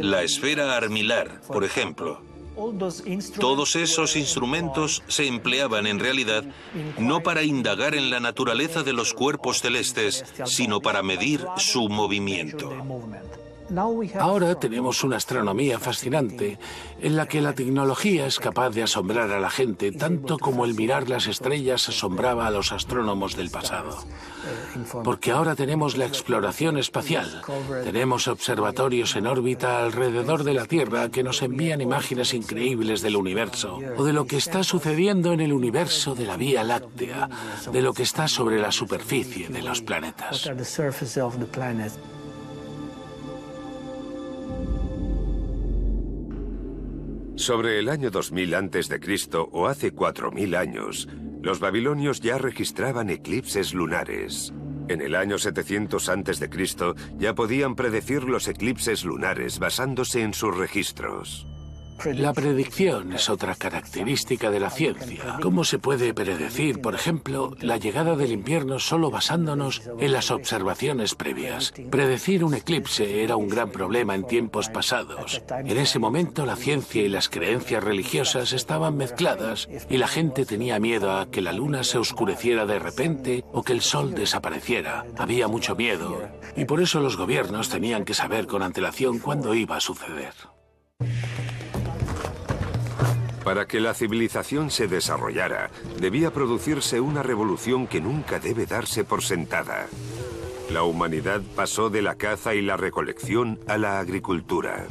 La 0.00 0.22
esfera 0.22 0.76
armilar, 0.76 1.40
por 1.48 1.64
ejemplo. 1.64 2.35
Todos 3.38 3.76
esos 3.76 4.16
instrumentos 4.16 5.02
se 5.08 5.26
empleaban 5.26 5.86
en 5.86 5.98
realidad 5.98 6.44
no 6.98 7.22
para 7.22 7.42
indagar 7.42 7.94
en 7.94 8.10
la 8.10 8.20
naturaleza 8.20 8.82
de 8.82 8.92
los 8.92 9.12
cuerpos 9.12 9.60
celestes, 9.60 10.24
sino 10.44 10.80
para 10.80 11.02
medir 11.02 11.44
su 11.56 11.88
movimiento. 11.88 12.72
Ahora 14.18 14.54
tenemos 14.54 15.02
una 15.02 15.16
astronomía 15.16 15.78
fascinante 15.78 16.58
en 17.00 17.16
la 17.16 17.26
que 17.26 17.40
la 17.40 17.52
tecnología 17.52 18.26
es 18.26 18.38
capaz 18.38 18.70
de 18.70 18.82
asombrar 18.82 19.30
a 19.30 19.40
la 19.40 19.50
gente 19.50 19.92
tanto 19.92 20.38
como 20.38 20.64
el 20.64 20.74
mirar 20.74 21.08
las 21.08 21.26
estrellas 21.26 21.88
asombraba 21.88 22.46
a 22.46 22.50
los 22.50 22.72
astrónomos 22.72 23.36
del 23.36 23.50
pasado. 23.50 23.96
Porque 25.02 25.32
ahora 25.32 25.56
tenemos 25.56 25.96
la 25.96 26.06
exploración 26.06 26.78
espacial, 26.78 27.42
tenemos 27.84 28.28
observatorios 28.28 29.16
en 29.16 29.26
órbita 29.26 29.84
alrededor 29.84 30.44
de 30.44 30.54
la 30.54 30.66
Tierra 30.66 31.08
que 31.08 31.22
nos 31.22 31.42
envían 31.42 31.80
imágenes 31.80 32.34
increíbles 32.34 33.02
del 33.02 33.16
universo 33.16 33.78
o 33.96 34.04
de 34.04 34.12
lo 34.12 34.26
que 34.26 34.36
está 34.36 34.62
sucediendo 34.62 35.32
en 35.32 35.40
el 35.40 35.52
universo 35.52 36.14
de 36.14 36.26
la 36.26 36.36
Vía 36.36 36.62
Láctea, 36.62 37.28
de 37.72 37.82
lo 37.82 37.92
que 37.92 38.04
está 38.04 38.28
sobre 38.28 38.60
la 38.60 38.70
superficie 38.70 39.48
de 39.48 39.62
los 39.62 39.82
planetas. 39.82 40.48
Sobre 47.36 47.78
el 47.78 47.90
año 47.90 48.10
2000 48.10 48.54
a.C. 48.54 49.28
o 49.52 49.66
hace 49.66 49.90
4000 49.92 50.54
años, 50.54 51.06
los 51.42 51.60
babilonios 51.60 52.20
ya 52.20 52.38
registraban 52.38 53.10
eclipses 53.10 53.74
lunares. 53.74 54.54
En 54.88 55.02
el 55.02 55.14
año 55.14 55.36
700 55.36 56.08
a.C. 56.08 56.50
ya 57.18 57.34
podían 57.34 57.74
predecir 57.74 58.24
los 58.24 58.48
eclipses 58.48 59.04
lunares 59.04 59.58
basándose 59.58 60.22
en 60.22 60.32
sus 60.32 60.56
registros. 60.56 61.46
La 62.04 62.32
predicción 62.32 63.12
es 63.12 63.30
otra 63.30 63.54
característica 63.54 64.50
de 64.50 64.60
la 64.60 64.70
ciencia. 64.70 65.38
¿Cómo 65.42 65.64
se 65.64 65.78
puede 65.78 66.14
predecir, 66.14 66.80
por 66.80 66.94
ejemplo, 66.94 67.56
la 67.60 67.78
llegada 67.78 68.16
del 68.16 68.32
invierno 68.32 68.78
solo 68.78 69.10
basándonos 69.10 69.82
en 69.98 70.12
las 70.12 70.30
observaciones 70.30 71.14
previas? 71.14 71.72
Predecir 71.90 72.44
un 72.44 72.54
eclipse 72.54 73.22
era 73.22 73.36
un 73.36 73.48
gran 73.48 73.70
problema 73.70 74.14
en 74.14 74.26
tiempos 74.26 74.68
pasados. 74.68 75.42
En 75.50 75.76
ese 75.78 75.98
momento 75.98 76.46
la 76.46 76.56
ciencia 76.56 77.02
y 77.02 77.08
las 77.08 77.28
creencias 77.28 77.82
religiosas 77.82 78.52
estaban 78.52 78.96
mezcladas 78.96 79.68
y 79.88 79.96
la 79.96 80.08
gente 80.08 80.44
tenía 80.44 80.78
miedo 80.78 81.16
a 81.16 81.30
que 81.30 81.40
la 81.40 81.52
luna 81.52 81.82
se 81.82 81.98
oscureciera 81.98 82.66
de 82.66 82.78
repente 82.78 83.44
o 83.52 83.62
que 83.62 83.72
el 83.72 83.80
sol 83.80 84.14
desapareciera. 84.14 85.06
Había 85.16 85.48
mucho 85.48 85.74
miedo 85.74 86.28
y 86.56 86.64
por 86.64 86.80
eso 86.80 87.00
los 87.00 87.16
gobiernos 87.16 87.68
tenían 87.68 88.04
que 88.04 88.14
saber 88.14 88.46
con 88.46 88.62
antelación 88.62 89.18
cuándo 89.18 89.54
iba 89.54 89.76
a 89.76 89.80
suceder. 89.80 90.34
Para 93.46 93.68
que 93.68 93.78
la 93.78 93.94
civilización 93.94 94.72
se 94.72 94.88
desarrollara, 94.88 95.70
debía 96.00 96.32
producirse 96.32 96.98
una 97.00 97.22
revolución 97.22 97.86
que 97.86 98.00
nunca 98.00 98.40
debe 98.40 98.66
darse 98.66 99.04
por 99.04 99.22
sentada. 99.22 99.86
La 100.72 100.82
humanidad 100.82 101.42
pasó 101.54 101.88
de 101.88 102.02
la 102.02 102.16
caza 102.16 102.56
y 102.56 102.60
la 102.60 102.76
recolección 102.76 103.60
a 103.68 103.78
la 103.78 104.00
agricultura. 104.00 104.88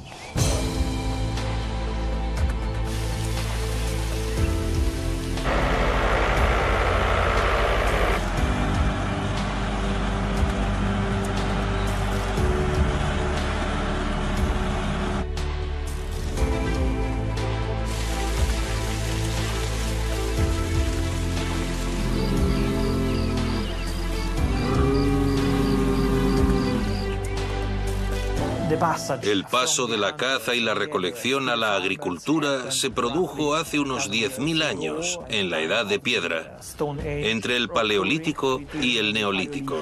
El 29.22 29.46
paso 29.46 29.88
de 29.88 29.98
la 29.98 30.16
caza 30.16 30.56
y 30.56 30.60
la 30.60 30.74
recolección 30.74 31.50
a 31.50 31.56
la 31.56 31.76
agricultura 31.76 32.72
se 32.72 32.90
produjo 32.90 33.56
hace 33.56 33.80
unos 33.80 34.10
10.000 34.12 34.64
años, 34.64 35.20
en 35.30 35.50
la 35.50 35.62
Edad 35.62 35.86
de 35.86 36.00
Piedra, 36.00 36.60
entre 37.06 37.58
el 37.58 37.70
Paleolítico 37.70 38.62
y 38.82 38.98
el 38.98 39.14
Neolítico. 39.14 39.80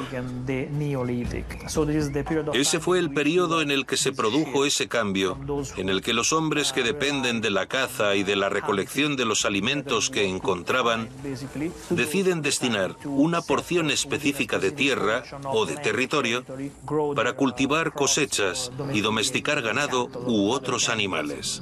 Ese 2.54 2.80
fue 2.80 3.00
el 3.00 3.12
periodo 3.12 3.62
en 3.62 3.72
el 3.72 3.86
que 3.86 3.98
se 3.98 4.12
produjo 4.12 4.66
ese 4.66 4.88
cambio, 4.88 5.38
en 5.78 5.90
el 5.90 6.02
que 6.02 6.14
los 6.14 6.34
hombres 6.34 6.72
que 6.72 6.84
dependen 6.84 7.42
de 7.42 7.50
la 7.50 7.68
caza 7.68 8.16
y 8.16 8.24
de 8.24 8.36
la 8.36 8.50
recolección 8.50 9.16
de 9.16 9.26
los 9.26 9.46
alimentos 9.46 10.10
que 10.10 10.28
encontraban 10.28 11.10
deciden 11.90 12.42
destinar 12.42 12.96
una 13.06 13.42
porción 13.42 13.92
específica 13.92 14.60
de 14.60 14.72
tierra 14.72 15.24
o 15.46 15.66
de 15.66 15.76
territorio 15.78 16.44
para 17.16 17.34
cultivar 17.34 17.94
cosechas 17.94 18.72
y 18.94 19.02
domesticar 19.02 19.62
ganado 19.62 20.10
u 20.26 20.52
otros 20.52 20.90
animales. 20.90 21.62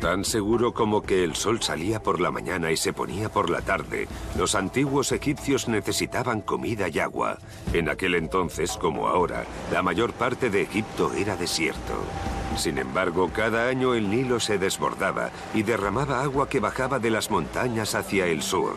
Tan 0.00 0.24
seguro 0.24 0.74
como 0.74 1.02
que 1.02 1.22
el 1.22 1.36
sol 1.36 1.62
salía 1.62 2.02
por 2.02 2.20
la 2.20 2.32
mañana 2.32 2.72
y 2.72 2.76
se 2.76 2.92
ponía 2.92 3.28
por 3.28 3.50
la 3.50 3.60
tarde, 3.60 4.08
los 4.36 4.56
antiguos 4.56 5.12
egipcios 5.12 5.68
necesitaban 5.68 6.40
comida 6.40 6.88
y 6.88 6.98
agua. 6.98 7.38
En 7.72 7.88
aquel 7.88 8.16
entonces, 8.16 8.76
como 8.76 9.06
ahora, 9.06 9.44
la 9.70 9.80
mayor 9.80 10.12
parte 10.12 10.50
de 10.50 10.62
Egipto 10.62 11.12
era 11.12 11.36
desierto. 11.36 11.94
Sin 12.56 12.78
embargo, 12.78 13.30
cada 13.32 13.68
año 13.68 13.94
el 13.94 14.10
Nilo 14.10 14.40
se 14.40 14.58
desbordaba 14.58 15.30
y 15.54 15.62
derramaba 15.62 16.20
agua 16.20 16.48
que 16.48 16.58
bajaba 16.58 16.98
de 16.98 17.10
las 17.10 17.30
montañas 17.30 17.94
hacia 17.94 18.26
el 18.26 18.42
sur 18.42 18.74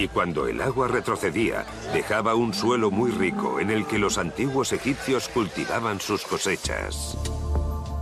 y 0.00 0.08
cuando 0.08 0.46
el 0.46 0.62
agua 0.62 0.88
retrocedía, 0.88 1.66
dejaba 1.92 2.34
un 2.34 2.54
suelo 2.54 2.90
muy 2.90 3.10
rico 3.10 3.60
en 3.60 3.70
el 3.70 3.86
que 3.86 3.98
los 3.98 4.16
antiguos 4.16 4.72
egipcios 4.72 5.28
cultivaban 5.28 6.00
sus 6.00 6.24
cosechas. 6.24 7.18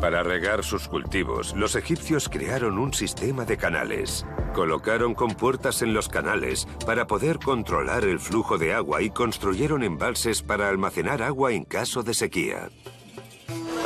Para 0.01 0.23
regar 0.23 0.63
sus 0.63 0.87
cultivos, 0.87 1.55
los 1.57 1.75
egipcios 1.75 2.29
crearon 2.29 2.79
un 2.79 2.95
sistema 2.95 3.45
de 3.45 3.57
canales. 3.57 4.25
Colocaron 4.55 5.15
compuertas 5.15 5.83
en 5.83 5.93
los 5.93 6.09
canales 6.09 6.69
para 6.87 7.09
poder 7.09 7.41
controlar 7.41 8.05
el 8.05 8.21
flujo 8.21 8.59
de 8.59 8.75
agua 8.75 9.03
y 9.03 9.11
construyeron 9.11 9.83
embalses 9.83 10.43
para 10.43 10.69
almacenar 10.69 11.21
agua 11.21 11.53
en 11.53 11.65
caso 11.65 12.05
de 12.05 12.15
sequía. 12.15 12.69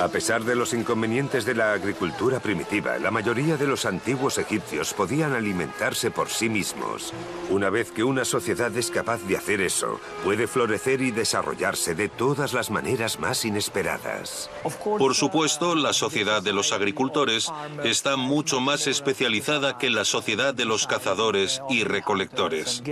A 0.02 0.08
pesar 0.08 0.42
de 0.42 0.56
los 0.56 0.74
inconvenientes 0.74 1.44
de 1.44 1.54
la 1.54 1.74
agricultura 1.74 2.40
primitiva, 2.40 2.98
la 2.98 3.12
mayoría 3.12 3.56
de 3.56 3.68
los 3.68 3.86
antiguos 3.86 4.36
egipcios 4.36 4.92
podían 4.94 5.32
alimentarse 5.32 6.10
por 6.10 6.28
sí 6.28 6.48
mismos. 6.48 7.14
Una 7.50 7.70
vez 7.70 7.92
que 7.92 8.02
una 8.02 8.24
sociedad 8.24 8.76
es 8.76 8.90
capaz 8.90 9.22
de 9.28 9.36
hacer 9.36 9.60
eso, 9.60 10.00
puede 10.24 10.48
florecer 10.48 11.02
y 11.02 11.12
desarrollarse 11.12 11.94
de 11.94 12.08
todas 12.08 12.52
las 12.52 12.68
maneras 12.68 13.20
más 13.20 13.44
inesperadas. 13.44 14.50
Por 14.98 15.14
supuesto, 15.14 15.76
la 15.76 15.92
sociedad 15.92 16.42
de 16.42 16.52
los 16.52 16.72
agricultores 16.72 17.52
está 17.84 18.16
mucho 18.16 18.60
más 18.60 18.88
especializada 18.88 19.78
que 19.78 19.88
la 19.88 20.04
sociedad 20.04 20.52
de 20.52 20.64
los 20.64 20.88
cazadores 20.88 21.62
y 21.70 21.84
recolectores. 21.84 22.82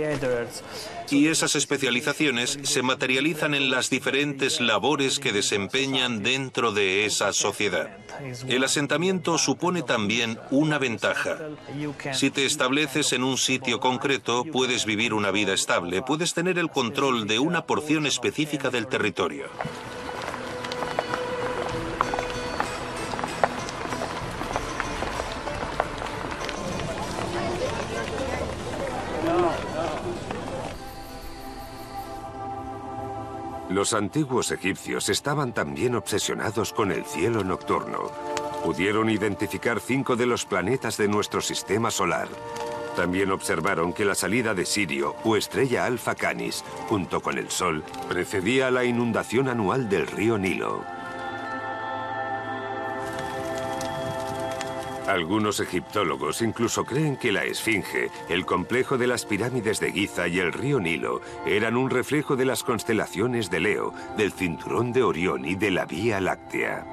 Y 1.11 1.27
esas 1.27 1.55
especializaciones 1.55 2.57
se 2.63 2.81
materializan 2.81 3.53
en 3.53 3.69
las 3.69 3.89
diferentes 3.89 4.61
labores 4.61 5.19
que 5.19 5.33
desempeñan 5.33 6.23
dentro 6.23 6.71
de 6.71 7.05
esa 7.05 7.33
sociedad. 7.33 7.89
El 8.47 8.63
asentamiento 8.63 9.37
supone 9.37 9.81
también 9.81 10.39
una 10.51 10.79
ventaja. 10.79 11.37
Si 12.13 12.31
te 12.31 12.45
estableces 12.45 13.11
en 13.11 13.23
un 13.23 13.37
sitio 13.37 13.81
concreto, 13.81 14.45
puedes 14.45 14.85
vivir 14.85 15.13
una 15.13 15.31
vida 15.31 15.53
estable, 15.53 16.01
puedes 16.01 16.33
tener 16.33 16.57
el 16.57 16.69
control 16.69 17.27
de 17.27 17.39
una 17.39 17.65
porción 17.65 18.05
específica 18.05 18.69
del 18.69 18.87
territorio. 18.87 19.47
Los 33.71 33.93
antiguos 33.93 34.51
egipcios 34.51 35.07
estaban 35.07 35.53
también 35.53 35.95
obsesionados 35.95 36.73
con 36.73 36.91
el 36.91 37.05
cielo 37.05 37.41
nocturno. 37.45 38.11
Pudieron 38.65 39.09
identificar 39.09 39.79
cinco 39.79 40.17
de 40.17 40.25
los 40.25 40.45
planetas 40.45 40.97
de 40.97 41.07
nuestro 41.07 41.39
sistema 41.39 41.89
solar. 41.89 42.27
También 42.97 43.31
observaron 43.31 43.93
que 43.93 44.03
la 44.03 44.13
salida 44.13 44.53
de 44.53 44.65
Sirio 44.65 45.15
o 45.23 45.37
estrella 45.37 45.85
Alpha 45.85 46.15
Canis, 46.15 46.65
junto 46.89 47.21
con 47.21 47.37
el 47.37 47.49
Sol, 47.49 47.81
precedía 48.09 48.71
la 48.71 48.83
inundación 48.83 49.47
anual 49.47 49.87
del 49.87 50.05
río 50.05 50.37
Nilo. 50.37 50.83
Algunos 55.07 55.59
egiptólogos 55.59 56.41
incluso 56.41 56.85
creen 56.85 57.17
que 57.17 57.31
la 57.31 57.43
Esfinge, 57.43 58.09
el 58.29 58.45
complejo 58.45 58.97
de 58.97 59.07
las 59.07 59.25
pirámides 59.25 59.79
de 59.79 59.91
Giza 59.91 60.27
y 60.27 60.39
el 60.39 60.53
río 60.53 60.79
Nilo 60.79 61.21
eran 61.45 61.75
un 61.75 61.89
reflejo 61.89 62.35
de 62.35 62.45
las 62.45 62.63
constelaciones 62.63 63.49
de 63.49 63.59
Leo, 63.59 63.93
del 64.17 64.31
cinturón 64.31 64.93
de 64.93 65.03
Orión 65.03 65.45
y 65.45 65.55
de 65.55 65.71
la 65.71 65.85
Vía 65.85 66.21
Láctea. 66.21 66.85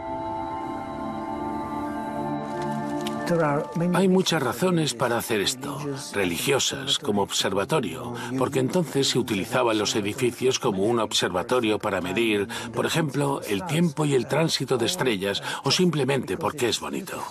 Hay 3.94 4.09
muchas 4.09 4.42
razones 4.42 4.94
para 4.94 5.18
hacer 5.18 5.42
esto, 5.42 5.79
religiosas, 6.14 6.99
como 6.99 7.21
observatorio, 7.21 8.14
porque 8.38 8.59
entonces 8.59 9.09
se 9.09 9.18
utilizaban 9.18 9.77
los 9.79 9.94
edificios 9.97 10.59
como 10.59 10.85
un 10.85 10.99
observatorio 10.99 11.79
para 11.79 12.01
medir, 12.01 12.49
por 12.73 12.87
ejemplo, 12.87 13.42
el 13.47 13.66
tiempo 13.66 14.07
y 14.07 14.14
el 14.14 14.27
tránsito 14.29 14.79
de 14.79 14.87
estrellas, 14.87 15.42
o 15.62 15.71
simplemente 15.71 16.38
porque 16.38 16.71
es 16.71 16.81
bonito. 16.81 17.23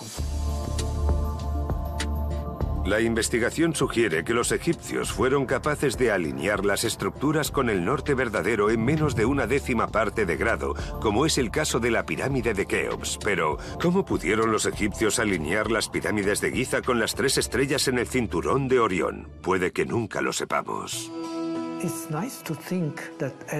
La 2.88 3.02
investigación 3.02 3.74
sugiere 3.74 4.24
que 4.24 4.32
los 4.32 4.50
egipcios 4.50 5.12
fueron 5.12 5.44
capaces 5.44 5.98
de 5.98 6.10
alinear 6.10 6.64
las 6.64 6.84
estructuras 6.84 7.50
con 7.50 7.68
el 7.68 7.84
norte 7.84 8.14
verdadero 8.14 8.70
en 8.70 8.82
menos 8.82 9.14
de 9.14 9.26
una 9.26 9.46
décima 9.46 9.88
parte 9.88 10.24
de 10.24 10.38
grado, 10.38 10.74
como 10.98 11.26
es 11.26 11.36
el 11.36 11.50
caso 11.50 11.80
de 11.80 11.90
la 11.90 12.06
pirámide 12.06 12.54
de 12.54 12.64
Keops. 12.64 13.18
Pero, 13.22 13.58
¿cómo 13.78 14.06
pudieron 14.06 14.50
los 14.52 14.64
egipcios 14.64 15.18
alinear 15.18 15.70
las 15.70 15.90
pirámides 15.90 16.40
de 16.40 16.50
Giza 16.50 16.80
con 16.80 16.98
las 16.98 17.14
tres 17.14 17.36
estrellas 17.36 17.88
en 17.88 17.98
el 17.98 18.06
cinturón 18.06 18.68
de 18.68 18.80
Orión? 18.80 19.28
Puede 19.42 19.70
que 19.70 19.84
nunca 19.84 20.22
lo 20.22 20.32
sepamos. 20.32 21.12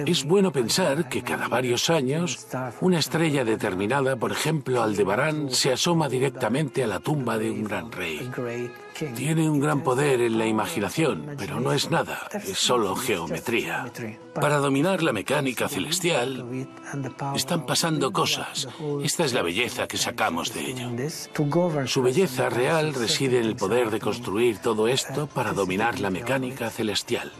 Es 0.05 0.25
bueno 0.25 0.51
pensar 0.51 1.07
que 1.07 1.21
cada 1.21 1.47
varios 1.47 1.89
años 1.89 2.47
una 2.81 2.99
estrella 2.99 3.45
determinada, 3.45 4.15
por 4.17 4.31
ejemplo 4.31 4.83
Aldebarán, 4.83 5.51
se 5.51 5.71
asoma 5.71 6.09
directamente 6.09 6.83
a 6.83 6.87
la 6.87 6.99
tumba 6.99 7.37
de 7.37 7.49
un 7.49 7.63
gran 7.63 7.91
rey. 7.91 8.29
Tiene 9.15 9.49
un 9.49 9.61
gran 9.61 9.81
poder 9.81 10.19
en 10.19 10.37
la 10.37 10.45
imaginación, 10.45 11.35
pero 11.37 11.61
no 11.61 11.71
es 11.71 11.89
nada, 11.89 12.27
es 12.33 12.57
solo 12.57 12.95
geometría. 12.95 13.89
Para 14.33 14.57
dominar 14.57 15.01
la 15.01 15.13
mecánica 15.13 15.69
celestial, 15.69 16.67
están 17.35 17.65
pasando 17.65 18.11
cosas. 18.11 18.67
Esta 19.01 19.23
es 19.23 19.33
la 19.33 19.41
belleza 19.41 19.87
que 19.87 19.97
sacamos 19.97 20.53
de 20.53 20.71
ello. 20.71 20.89
Su 21.85 22.01
belleza 22.01 22.49
real 22.49 22.93
reside 22.93 23.39
en 23.39 23.45
el 23.45 23.55
poder 23.55 23.89
de 23.89 23.99
construir 23.99 24.57
todo 24.57 24.89
esto 24.89 25.27
para 25.27 25.53
dominar 25.53 25.99
la 25.99 26.09
mecánica 26.09 26.69
celestial. 26.69 27.31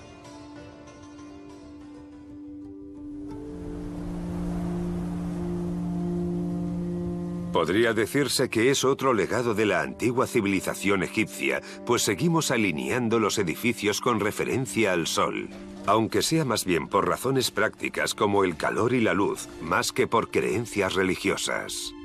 Podría 7.52 7.94
decirse 7.94 8.48
que 8.50 8.70
es 8.70 8.84
otro 8.84 9.14
legado 9.14 9.56
de 9.56 9.66
la 9.66 9.82
antigua 9.82 10.28
civilización 10.28 11.02
egipcia, 11.02 11.62
pues 11.86 12.04
seguimos 12.04 12.52
alineando 12.52 13.20
los 13.20 13.40
edificios 13.40 14.02
con 14.02 14.20
referencia 14.20 14.94
al 14.94 15.08
sol, 15.08 15.50
aunque 15.88 16.22
sea 16.22 16.46
más 16.46 16.64
bien 16.64 16.88
por 16.88 17.08
razones 17.08 17.50
prácticas 17.50 18.14
como 18.14 18.44
el 18.44 18.56
calor 18.56 18.94
y 18.94 19.02
la 19.02 19.16
luz, 19.16 19.50
más 19.62 19.92
que 19.92 20.06
por 20.06 20.30
creencias 20.30 20.94
religiosas. 20.94 21.96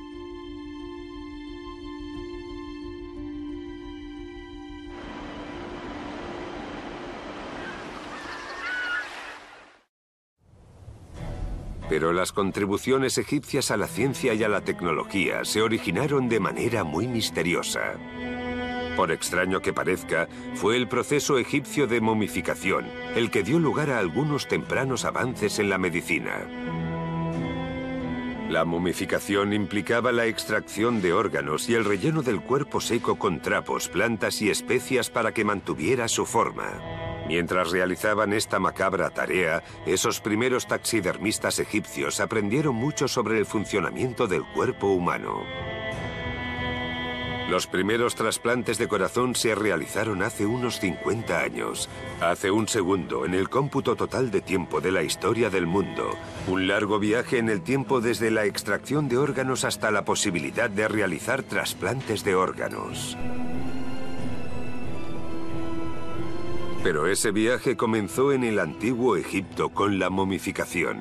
Pero 11.95 12.13
las 12.13 12.33
contribuciones 12.33 13.19
egipcias 13.19 13.71
a 13.71 13.77
la 13.77 13.87
ciencia 13.87 14.35
y 14.35 14.43
a 14.43 14.49
la 14.49 14.63
tecnología 14.63 15.45
se 15.45 15.63
originaron 15.63 16.29
de 16.29 16.41
manera 16.41 16.83
muy 16.83 17.07
misteriosa. 17.07 17.93
Por 18.97 19.13
extraño 19.13 19.61
que 19.61 19.73
parezca, 19.73 20.27
fue 20.57 20.77
el 20.77 20.89
proceso 20.89 21.39
egipcio 21.39 21.87
de 21.87 22.01
momificación 22.01 22.87
el 23.15 23.31
que 23.31 23.45
dio 23.45 23.61
lugar 23.61 23.91
a 23.91 24.01
algunos 24.01 24.49
tempranos 24.49 25.05
avances 25.05 25.61
en 25.61 25.71
la 25.71 25.79
medicina. 25.79 26.35
La 28.49 28.65
momificación 28.65 29.53
implicaba 29.53 30.11
la 30.11 30.27
extracción 30.27 31.01
de 31.01 31.13
órganos 31.13 31.69
y 31.69 31.75
el 31.75 31.85
relleno 31.85 32.23
del 32.23 32.41
cuerpo 32.41 32.81
seco 32.81 33.21
con 33.21 33.41
trapos, 33.41 33.89
plantas 33.89 34.43
y 34.43 34.51
especias 34.51 35.11
para 35.11 35.33
que 35.33 35.45
mantuviera 35.45 36.09
su 36.09 36.27
forma. 36.27 36.73
Mientras 37.27 37.71
realizaban 37.71 38.33
esta 38.33 38.59
macabra 38.59 39.11
tarea, 39.11 39.63
esos 39.87 40.21
primeros 40.21 40.67
taxidermistas 40.67 41.59
egipcios 41.59 42.21
aprendieron 42.21 42.75
mucho 42.75 43.09
sobre 43.09 43.39
el 43.39 43.47
funcionamiento 43.47 44.27
del 44.27 44.45
cuerpo 44.45 44.89
humano. 44.89 45.43
Los 47.49 47.67
primeros 47.67 48.15
trasplantes 48.15 48.79
de 48.79 48.89
corazón 48.89 49.35
se 49.35 49.55
realizaron 49.55 50.23
hace 50.23 50.47
unos 50.47 50.81
50 50.81 51.41
años. 51.41 51.91
Hace 52.21 52.51
un 52.51 52.69
segundo, 52.69 53.27
en 53.27 53.35
el 53.35 53.51
cómputo 53.51 53.97
total 53.97 54.31
de 54.31 54.41
tiempo 54.41 54.81
de 54.81 54.91
la 54.91 55.03
historia 55.03 55.51
del 55.51 55.67
mundo. 55.67 56.17
Un 56.49 56.67
largo 56.67 56.99
viaje 56.99 57.37
en 57.39 57.51
el 57.51 57.61
tiempo 57.61 58.01
desde 58.01 58.31
la 58.31 58.47
extracción 58.47 59.09
de 59.11 59.19
órganos 59.19 59.65
hasta 59.65 59.91
la 59.91 60.07
posibilidad 60.07 60.71
de 60.71 60.89
realizar 60.89 61.43
trasplantes 61.43 62.25
de 62.25 62.35
órganos. 62.35 63.19
Pero 66.85 67.07
ese 67.07 67.31
viaje 67.31 67.79
comenzó 67.79 68.31
en 68.31 68.45
el 68.45 68.59
antiguo 68.59 69.17
Egipto 69.17 69.71
con 69.71 69.99
la 69.99 70.11
momificación. 70.11 71.01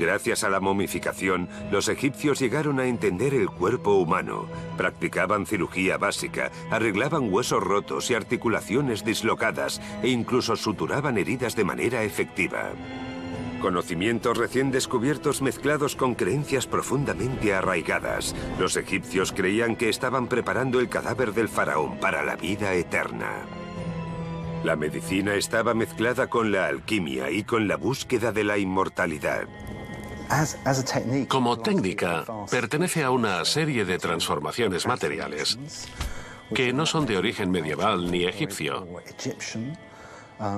Gracias 0.00 0.42
a 0.42 0.48
la 0.48 0.58
momificación, 0.58 1.50
los 1.70 1.90
egipcios 1.90 2.38
llegaron 2.38 2.80
a 2.80 2.86
entender 2.86 3.34
el 3.34 3.50
cuerpo 3.50 3.92
humano, 3.96 4.48
practicaban 4.78 5.44
cirugía 5.44 5.98
básica, 5.98 6.50
arreglaban 6.70 7.30
huesos 7.30 7.62
rotos 7.62 8.10
y 8.10 8.14
articulaciones 8.14 9.04
dislocadas 9.04 9.82
e 10.02 10.08
incluso 10.08 10.56
suturaban 10.56 11.18
heridas 11.18 11.54
de 11.56 11.64
manera 11.64 12.02
efectiva. 12.04 12.70
Conocimientos 13.60 14.38
recién 14.38 14.70
descubiertos 14.70 15.42
mezclados 15.42 15.94
con 15.94 16.14
creencias 16.14 16.66
profundamente 16.66 17.52
arraigadas. 17.52 18.34
Los 18.58 18.78
egipcios 18.78 19.30
creían 19.30 19.76
que 19.76 19.90
estaban 19.90 20.26
preparando 20.26 20.80
el 20.80 20.88
cadáver 20.88 21.34
del 21.34 21.50
faraón 21.50 22.00
para 22.00 22.24
la 22.24 22.34
vida 22.36 22.72
eterna. 22.72 23.61
La 24.64 24.76
medicina 24.76 25.34
estaba 25.34 25.74
mezclada 25.74 26.28
con 26.28 26.52
la 26.52 26.66
alquimia 26.66 27.30
y 27.30 27.42
con 27.42 27.66
la 27.66 27.76
búsqueda 27.76 28.30
de 28.30 28.44
la 28.44 28.58
inmortalidad. 28.58 29.48
Como 31.28 31.58
técnica, 31.58 32.24
pertenece 32.50 33.02
a 33.02 33.10
una 33.10 33.44
serie 33.44 33.84
de 33.84 33.98
transformaciones 33.98 34.86
materiales 34.86 35.58
que 36.54 36.72
no 36.72 36.86
son 36.86 37.06
de 37.06 37.18
origen 37.18 37.50
medieval 37.50 38.10
ni 38.10 38.24
egipcio, 38.24 38.86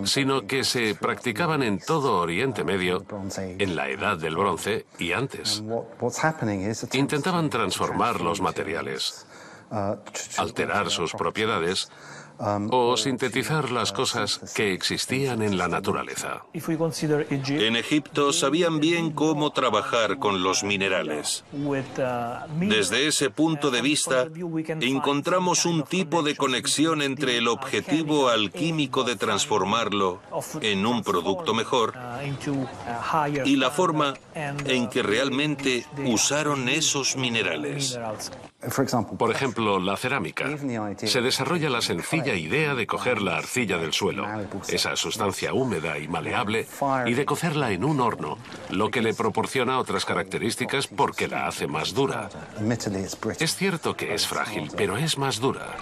sino 0.05 0.47
que 0.47 0.65
se 0.65 0.95
practicaban 0.95 1.63
en 1.63 1.79
todo 1.79 2.21
Oriente 2.21 2.63
Medio, 2.63 3.05
en 3.37 3.75
la 3.75 3.89
Edad 3.89 4.19
del 4.19 4.37
Bronce 4.37 4.87
y 4.99 5.13
antes. 5.13 5.63
Intentaban 6.93 7.49
transformar 7.49 8.21
los 8.21 8.41
materiales, 8.41 9.27
alterar 10.37 10.91
sus 10.91 11.13
propiedades 11.13 11.91
o 12.71 12.97
sintetizar 12.97 13.71
las 13.71 13.93
cosas 13.93 14.41
que 14.55 14.73
existían 14.73 15.43
en 15.43 15.57
la 15.57 15.69
naturaleza. 15.69 16.45
En 16.53 17.77
Egipto 17.77 18.33
sabían 18.33 18.81
bien 18.81 19.11
cómo 19.13 19.51
trabajar 19.51 20.19
con 20.19 20.43
los 20.43 20.63
minerales. 20.65 21.45
Desde 22.61 23.07
ese 23.07 23.31
punto 23.31 23.71
de 23.71 23.83
vista, 23.83 24.27
encontramos 24.81 25.65
un 25.65 25.85
tipo 25.85 26.23
de 26.23 26.37
conexión 26.37 27.03
entre 27.03 27.39
el 27.39 27.49
objetivo 27.49 28.29
alquímico 28.29 29.05
de 29.05 29.17
transformarlo 29.17 30.21
en 30.61 30.87
un 30.87 31.03
producto 31.03 31.55
mejor 31.55 31.95
y 33.45 33.57
la 33.57 33.71
forma 33.71 34.15
en 34.35 34.89
que 34.89 35.03
realmente 35.03 35.87
usaron 36.05 36.69
esos 36.69 37.17
minerales. 37.17 37.99
Por 39.19 39.31
ejemplo, 39.31 39.79
la 39.79 39.97
cerámica. 39.97 40.47
Se 40.97 41.21
desarrolla 41.21 41.69
la 41.69 41.83
sencilla 41.83 42.34
idea 42.37 42.75
de 42.75 42.87
coger 42.87 43.21
la 43.23 43.37
arcilla 43.37 43.79
del 43.79 43.93
suelo, 43.93 44.27
esa 44.69 44.97
sustancia 44.97 45.53
húmeda 45.53 45.99
y 45.99 46.09
maleable, 46.09 46.67
y 47.07 47.15
de 47.15 47.25
cocerla 47.25 47.73
en 47.73 47.85
un 47.85 48.01
horno, 48.01 48.39
lo 48.71 48.91
que 48.91 49.03
le 49.03 49.15
proporciona 49.15 49.79
otras 49.79 50.05
características 50.05 50.87
porque 50.87 51.29
la 51.29 51.47
hace 51.47 51.67
más 51.67 51.95
dura. 51.95 52.31
Es 53.39 53.57
cierto 53.57 53.97
que 53.97 54.15
es 54.15 54.27
frágil, 54.27 54.71
pero 54.77 54.97
es 54.97 55.19
más 55.19 55.41
dura. 55.41 55.77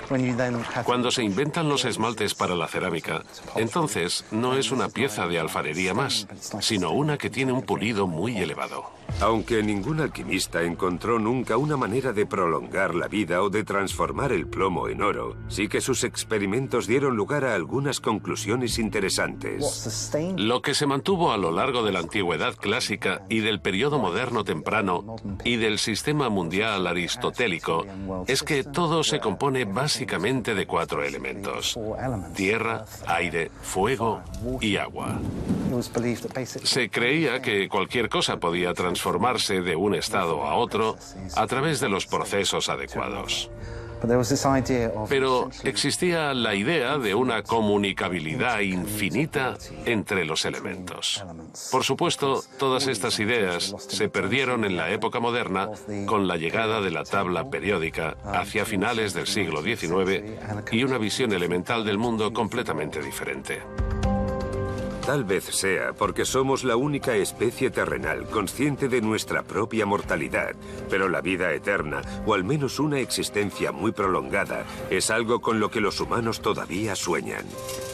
Cuando 0.84 1.10
se 1.10 1.22
inventan 1.22 1.68
los 1.68 1.84
esmaltes 1.84 2.34
para 2.34 2.54
la 2.54 2.68
cerámica, 2.68 3.22
entonces 3.56 4.24
no 4.30 4.56
es 4.56 4.70
una 4.70 4.88
pieza 4.88 5.26
de 5.26 5.38
alfarería 5.38 5.94
más, 5.94 6.26
sino 6.60 6.90
una 6.90 7.18
que 7.18 7.30
tiene 7.30 7.52
un 7.52 7.62
pulido 7.62 8.06
muy 8.06 8.38
elevado. 8.38 8.90
Aunque 9.22 9.62
ningún 9.62 10.00
alquimista 10.00 10.64
encontró 10.64 11.20
nunca 11.20 11.56
una 11.56 11.76
manera 11.76 12.12
de 12.12 12.26
prolongar 12.26 12.92
la 12.96 13.06
vida 13.06 13.40
o 13.40 13.50
de 13.50 13.62
transformar 13.62 14.32
el 14.32 14.48
plomo 14.48 14.88
en 14.88 15.00
oro, 15.00 15.36
sí 15.46 15.68
que 15.68 15.80
sus 15.80 16.02
experimentos 16.02 16.88
dieron 16.88 17.14
lugar 17.14 17.44
a 17.44 17.54
algunas 17.54 18.00
conclusiones 18.00 18.80
interesantes. 18.80 20.10
Lo 20.36 20.60
que 20.60 20.74
se 20.74 20.86
mantuvo 20.86 21.30
a 21.30 21.36
lo 21.36 21.52
largo 21.52 21.84
de 21.84 21.92
la 21.92 22.00
antigüedad 22.00 22.56
clásica 22.56 23.22
y 23.28 23.38
del 23.38 23.60
periodo 23.60 24.00
moderno 24.00 24.42
temprano 24.42 25.14
y 25.44 25.54
del 25.54 25.78
sistema 25.78 26.28
mundial 26.28 26.84
aristotélico 26.88 27.86
es 28.26 28.42
que 28.42 28.64
todo 28.64 29.04
se 29.04 29.20
compone 29.20 29.66
básicamente 29.66 30.56
de 30.56 30.66
cuatro 30.66 31.04
elementos. 31.04 31.78
Tierra, 32.34 32.86
aire, 33.06 33.52
fuego 33.62 34.20
y 34.60 34.78
agua. 34.78 35.20
Se 36.64 36.90
creía 36.90 37.40
que 37.40 37.68
cualquier 37.68 38.08
cosa 38.08 38.38
podía 38.38 38.74
transformar 38.74 39.11
transformarse 39.12 39.60
de 39.60 39.76
un 39.76 39.94
estado 39.94 40.44
a 40.44 40.54
otro 40.54 40.96
a 41.36 41.46
través 41.46 41.80
de 41.80 41.88
los 41.88 42.06
procesos 42.06 42.68
adecuados. 42.68 43.50
Pero 45.08 45.48
existía 45.62 46.34
la 46.34 46.54
idea 46.56 46.98
de 46.98 47.14
una 47.14 47.42
comunicabilidad 47.42 48.58
infinita 48.60 49.56
entre 49.84 50.24
los 50.24 50.44
elementos. 50.44 51.24
Por 51.70 51.84
supuesto, 51.84 52.42
todas 52.58 52.88
estas 52.88 53.20
ideas 53.20 53.74
se 53.78 54.08
perdieron 54.08 54.64
en 54.64 54.76
la 54.76 54.90
época 54.90 55.20
moderna 55.20 55.68
con 56.06 56.26
la 56.26 56.36
llegada 56.36 56.80
de 56.80 56.90
la 56.90 57.04
tabla 57.04 57.48
periódica 57.48 58.16
hacia 58.24 58.64
finales 58.64 59.14
del 59.14 59.28
siglo 59.28 59.62
XIX 59.62 60.72
y 60.72 60.82
una 60.82 60.98
visión 60.98 61.32
elemental 61.32 61.84
del 61.84 61.98
mundo 61.98 62.32
completamente 62.32 63.00
diferente. 63.00 63.62
Tal 65.04 65.24
vez 65.24 65.44
sea 65.44 65.92
porque 65.92 66.24
somos 66.24 66.62
la 66.62 66.76
única 66.76 67.16
especie 67.16 67.70
terrenal 67.70 68.24
consciente 68.26 68.88
de 68.88 69.00
nuestra 69.00 69.42
propia 69.42 69.84
mortalidad, 69.84 70.54
pero 70.88 71.08
la 71.08 71.20
vida 71.20 71.52
eterna, 71.52 72.02
o 72.24 72.34
al 72.34 72.44
menos 72.44 72.78
una 72.78 73.00
existencia 73.00 73.72
muy 73.72 73.90
prolongada, 73.90 74.64
es 74.90 75.10
algo 75.10 75.40
con 75.40 75.58
lo 75.58 75.72
que 75.72 75.80
los 75.80 76.00
humanos 76.00 76.40
todavía 76.40 76.94
sueñan. 76.94 77.44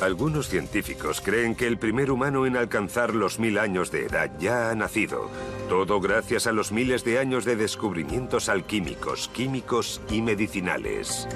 Algunos 0.03 0.49
científicos 0.49 1.23
creen 1.23 1.55
que 1.55 1.67
el 1.67 1.79
primer 1.79 2.11
humano 2.11 2.45
en 2.45 2.59
alcanzar 2.59 3.15
los 3.15 3.39
mil 3.39 3.59
años 3.59 3.91
de 3.91 4.05
edad 4.05 4.31
ya 4.39 4.71
ha 4.71 4.75
nacido, 4.75 5.31
todo 5.71 6.01
gracias 6.01 6.47
a 6.47 6.53
los 6.53 6.73
miles 6.73 7.05
de 7.05 7.19
años 7.19 7.47
de 7.47 7.57
descubrimientos 7.57 8.51
alquímicos, 8.51 9.29
químicos 9.33 10.03
y 10.11 10.21
medicinales. 10.21 11.27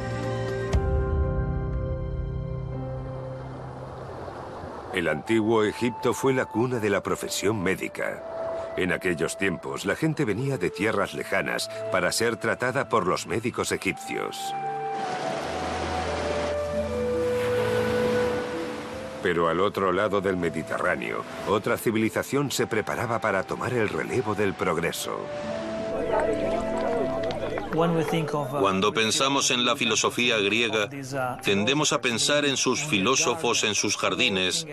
El 4.93 5.09
antiguo 5.09 5.65
Egipto 5.65 6.13
fue 6.13 6.35
la 6.35 6.45
cuna 6.45 6.79
de 6.79 6.91
la 6.91 7.03
profesión 7.03 7.63
médica. 7.63 8.23
En 8.77 8.93
aquellos 8.93 9.39
tiempos, 9.39 9.87
la 9.87 9.97
gente 9.97 10.27
venía 10.27 10.59
de 10.59 10.69
tierras 10.69 11.15
lejanas 11.15 11.71
para 11.91 12.13
ser 12.13 12.37
tratada 12.37 12.91
por 12.91 13.07
los 13.07 13.27
médicos 13.27 13.73
egipcios. 13.73 14.55
Pero 19.23 19.49
al 19.49 19.61
otro 19.61 19.93
lado 19.93 20.21
del 20.21 20.37
Mediterráneo, 20.37 21.25
otra 21.49 21.79
civilización 21.79 22.51
se 22.51 22.67
preparaba 22.67 23.19
para 23.19 23.45
tomar 23.45 23.73
el 23.73 23.89
relevo 23.89 24.35
del 24.35 24.53
progreso. 24.53 25.21
Uh, 27.75 28.61
Cuando 28.61 28.93
pensamos 28.93 29.51
en 29.51 29.65
la 29.65 29.77
filosofía 29.77 30.39
griega, 30.39 30.91
uh, 30.93 31.41
tendemos 31.43 31.93
a 31.93 32.01
pensar 32.01 32.45
en 32.45 32.59
sus 32.59 32.85
filósofos 32.85 33.65
en 33.65 33.75
sus 33.75 33.97
jardines, 33.97 34.67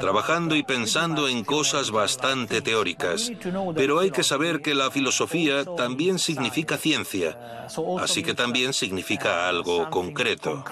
trabajando 0.00 0.56
y 0.56 0.62
pensando 0.62 1.28
en 1.28 1.44
cosas 1.44 1.90
bastante 1.90 2.62
teóricas. 2.62 3.30
Pero 3.74 3.98
hay 3.98 4.10
que 4.10 4.22
saber 4.22 4.62
que 4.62 4.74
la 4.74 4.90
filosofía 4.90 5.64
también 5.64 6.18
significa 6.18 6.78
ciencia, 6.78 7.66
así 8.00 8.22
que 8.22 8.32
también 8.32 8.72
significa 8.72 9.46
algo 9.48 9.90
concreto. 9.90 10.64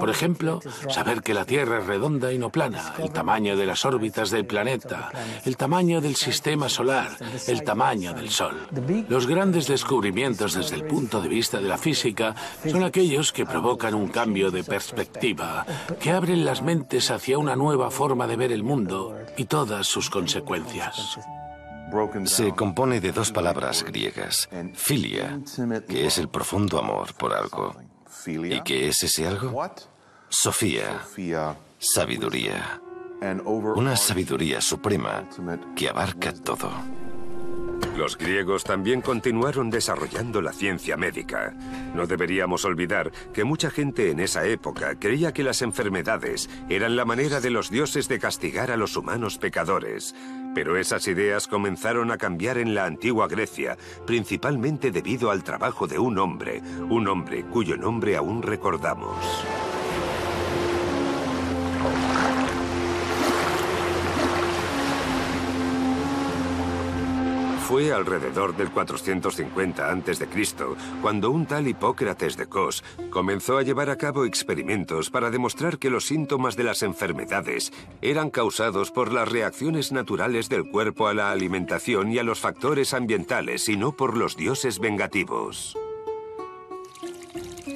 Por 0.00 0.10
ejemplo, 0.10 0.60
saber 0.88 1.22
que 1.22 1.34
la 1.34 1.44
Tierra 1.44 1.78
es 1.78 1.86
redonda 1.86 2.32
y 2.32 2.38
no 2.38 2.50
plana, 2.50 2.94
el 2.98 3.12
tamaño 3.12 3.56
de 3.56 3.66
las 3.66 3.84
órbitas 3.84 4.30
del 4.30 4.46
planeta, 4.46 5.10
el 5.44 5.56
tamaño 5.56 6.00
del 6.00 6.16
sistema 6.16 6.68
solar, 6.68 7.10
el 7.46 7.62
tamaño 7.62 8.12
del 8.12 8.30
Sol. 8.30 8.66
Los 9.08 9.26
grandes 9.26 9.68
descubrimientos 9.68 10.31
desde 10.36 10.76
el 10.76 10.84
punto 10.84 11.20
de 11.20 11.28
vista 11.28 11.60
de 11.60 11.68
la 11.68 11.78
física 11.78 12.34
son 12.70 12.84
aquellos 12.84 13.32
que 13.32 13.46
provocan 13.46 13.94
un 13.94 14.08
cambio 14.08 14.50
de 14.50 14.64
perspectiva, 14.64 15.66
que 16.00 16.10
abren 16.10 16.44
las 16.44 16.62
mentes 16.62 17.10
hacia 17.10 17.38
una 17.38 17.56
nueva 17.56 17.90
forma 17.90 18.26
de 18.26 18.36
ver 18.36 18.52
el 18.52 18.62
mundo 18.62 19.16
y 19.36 19.44
todas 19.44 19.86
sus 19.86 20.10
consecuencias. 20.10 21.18
Se 22.24 22.52
compone 22.52 23.00
de 23.00 23.12
dos 23.12 23.32
palabras 23.32 23.84
griegas, 23.84 24.48
filia, 24.74 25.38
que 25.86 26.06
es 26.06 26.18
el 26.18 26.28
profundo 26.28 26.78
amor 26.78 27.12
por 27.14 27.34
algo. 27.34 27.76
¿Y 28.26 28.60
qué 28.62 28.88
es 28.88 29.02
ese 29.02 29.26
algo? 29.26 29.62
Sofía, 30.28 31.02
sabiduría. 31.78 32.80
Una 33.44 33.96
sabiduría 33.96 34.60
suprema 34.60 35.28
que 35.76 35.88
abarca 35.88 36.32
todo. 36.32 36.70
Los 37.96 38.16
griegos 38.16 38.64
también 38.64 39.02
continuaron 39.02 39.68
desarrollando 39.68 40.40
la 40.40 40.52
ciencia 40.52 40.96
médica. 40.96 41.54
No 41.94 42.06
deberíamos 42.06 42.64
olvidar 42.64 43.12
que 43.34 43.44
mucha 43.44 43.70
gente 43.70 44.10
en 44.10 44.20
esa 44.20 44.46
época 44.46 44.98
creía 44.98 45.32
que 45.32 45.42
las 45.42 45.60
enfermedades 45.62 46.48
eran 46.68 46.96
la 46.96 47.04
manera 47.04 47.40
de 47.40 47.50
los 47.50 47.70
dioses 47.70 48.08
de 48.08 48.18
castigar 48.18 48.70
a 48.70 48.76
los 48.76 48.96
humanos 48.96 49.38
pecadores. 49.38 50.14
Pero 50.54 50.76
esas 50.76 51.06
ideas 51.06 51.48
comenzaron 51.48 52.10
a 52.10 52.18
cambiar 52.18 52.58
en 52.58 52.74
la 52.74 52.86
antigua 52.86 53.28
Grecia, 53.28 53.76
principalmente 54.06 54.90
debido 54.90 55.30
al 55.30 55.44
trabajo 55.44 55.86
de 55.86 55.98
un 55.98 56.18
hombre, 56.18 56.62
un 56.88 57.08
hombre 57.08 57.44
cuyo 57.44 57.76
nombre 57.76 58.16
aún 58.16 58.42
recordamos. 58.42 59.16
Fue 67.72 67.90
alrededor 67.90 68.54
del 68.54 68.70
450 68.70 69.90
a.C. 69.90 70.28
cuando 71.00 71.30
un 71.30 71.46
tal 71.46 71.66
Hipócrates 71.66 72.36
de 72.36 72.44
Cos 72.44 72.84
comenzó 73.08 73.56
a 73.56 73.62
llevar 73.62 73.88
a 73.88 73.96
cabo 73.96 74.26
experimentos 74.26 75.08
para 75.08 75.30
demostrar 75.30 75.78
que 75.78 75.88
los 75.88 76.04
síntomas 76.04 76.54
de 76.54 76.64
las 76.64 76.82
enfermedades 76.82 77.72
eran 78.02 78.28
causados 78.28 78.90
por 78.90 79.10
las 79.10 79.26
reacciones 79.26 79.90
naturales 79.90 80.50
del 80.50 80.68
cuerpo 80.68 81.08
a 81.08 81.14
la 81.14 81.30
alimentación 81.30 82.12
y 82.12 82.18
a 82.18 82.24
los 82.24 82.40
factores 82.40 82.92
ambientales 82.92 83.66
y 83.70 83.78
no 83.78 83.92
por 83.92 84.18
los 84.18 84.36
dioses 84.36 84.78
vengativos. 84.78 85.74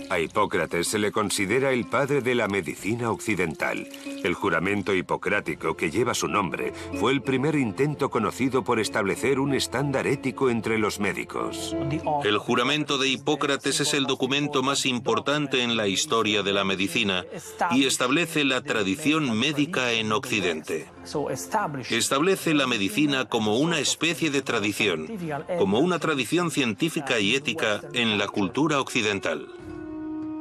A 0.09 0.21
Hipócrates 0.21 0.88
se 0.88 0.99
le 0.99 1.11
considera 1.11 1.73
el 1.73 1.87
padre 1.87 2.21
de 2.21 2.35
la 2.35 2.47
medicina 2.47 3.11
occidental. 3.11 3.88
El 4.23 4.35
juramento 4.35 4.95
hipocrático 4.95 5.77
que 5.77 5.90
lleva 5.90 6.14
su 6.14 6.29
nombre 6.29 6.73
fue 7.01 7.12
el 7.12 7.23
primer 7.23 7.57
intento 7.57 8.09
conocido 8.09 8.62
por 8.62 8.79
establecer 8.79 9.40
un 9.40 9.55
estándar 9.55 10.07
ético 10.07 10.49
entre 10.49 10.79
los 10.79 11.01
médicos. 11.01 11.75
El 12.25 12.38
juramento 12.38 12.99
de 12.99 13.09
Hipócrates 13.09 13.81
es 13.81 13.95
el 13.95 14.07
documento 14.07 14.62
más 14.62 14.87
importante 14.87 15.62
en 15.62 15.77
la 15.77 15.88
historia 15.88 16.42
de 16.42 16.53
la 16.53 16.64
medicina 16.64 17.25
y 17.73 17.87
establece 17.87 18.45
la 18.45 18.62
tradición 18.62 19.37
médica 19.37 19.92
en 19.92 20.12
Occidente. 20.12 20.87
Establece 21.90 22.55
la 22.55 22.66
medicina 22.66 23.25
como 23.25 23.59
una 23.59 23.79
especie 23.81 24.31
de 24.31 24.42
tradición, 24.42 25.09
como 25.59 25.81
una 25.81 25.99
tradición 25.99 26.51
científica 26.51 27.19
y 27.19 27.35
ética 27.35 27.81
en 27.92 28.19
la 28.19 28.29
cultura 28.29 28.81
occidental. 28.81 29.49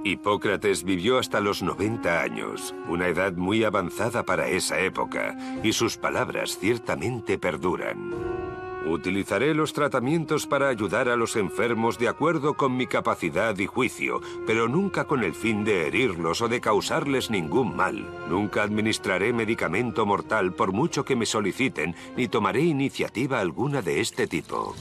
Hipócrates 0.05 0.83
vivió 0.83 1.17
hasta 1.17 1.41
los 1.41 1.63
90 1.63 2.21
años, 2.21 2.75
una 2.87 3.07
edad 3.07 3.33
muy 3.33 3.63
avanzada 3.63 4.23
para 4.23 4.47
esa 4.47 4.79
época, 4.79 5.35
y 5.63 5.73
sus 5.73 5.97
palabras 5.97 6.59
ciertamente 6.59 7.39
perduran. 7.39 8.13
Utilizaré 8.85 9.55
los 9.55 9.73
tratamientos 9.73 10.45
para 10.45 10.69
ayudar 10.69 11.09
a 11.09 11.15
los 11.15 11.35
enfermos 11.35 11.97
de 11.97 12.07
acuerdo 12.07 12.53
con 12.53 12.77
mi 12.77 12.85
capacidad 12.85 13.57
y 13.57 13.65
juicio, 13.65 14.21
pero 14.45 14.67
nunca 14.67 15.05
con 15.05 15.23
el 15.23 15.33
fin 15.33 15.63
de 15.63 15.87
herirlos 15.87 16.39
o 16.43 16.49
de 16.49 16.61
causarles 16.61 17.31
ningún 17.31 17.75
mal. 17.75 18.07
Nunca 18.29 18.61
administraré 18.61 19.33
medicamento 19.33 20.05
mortal 20.05 20.53
por 20.53 20.71
mucho 20.71 21.03
que 21.03 21.15
me 21.15 21.25
soliciten, 21.25 21.95
ni 22.15 22.27
tomaré 22.27 22.61
iniciativa 22.61 23.39
alguna 23.39 23.81
de 23.81 24.01
este 24.01 24.27
tipo. 24.27 24.75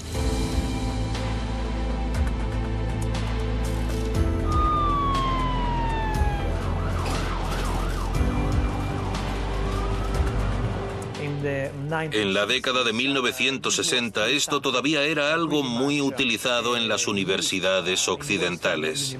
En 12.02 12.34
la 12.34 12.46
década 12.46 12.82
de 12.82 12.92
1960 12.92 14.28
esto 14.28 14.60
todavía 14.60 15.04
era 15.04 15.32
algo 15.32 15.62
muy 15.62 16.00
utilizado 16.00 16.76
en 16.76 16.88
las 16.88 17.06
universidades 17.06 18.08
occidentales. 18.08 19.16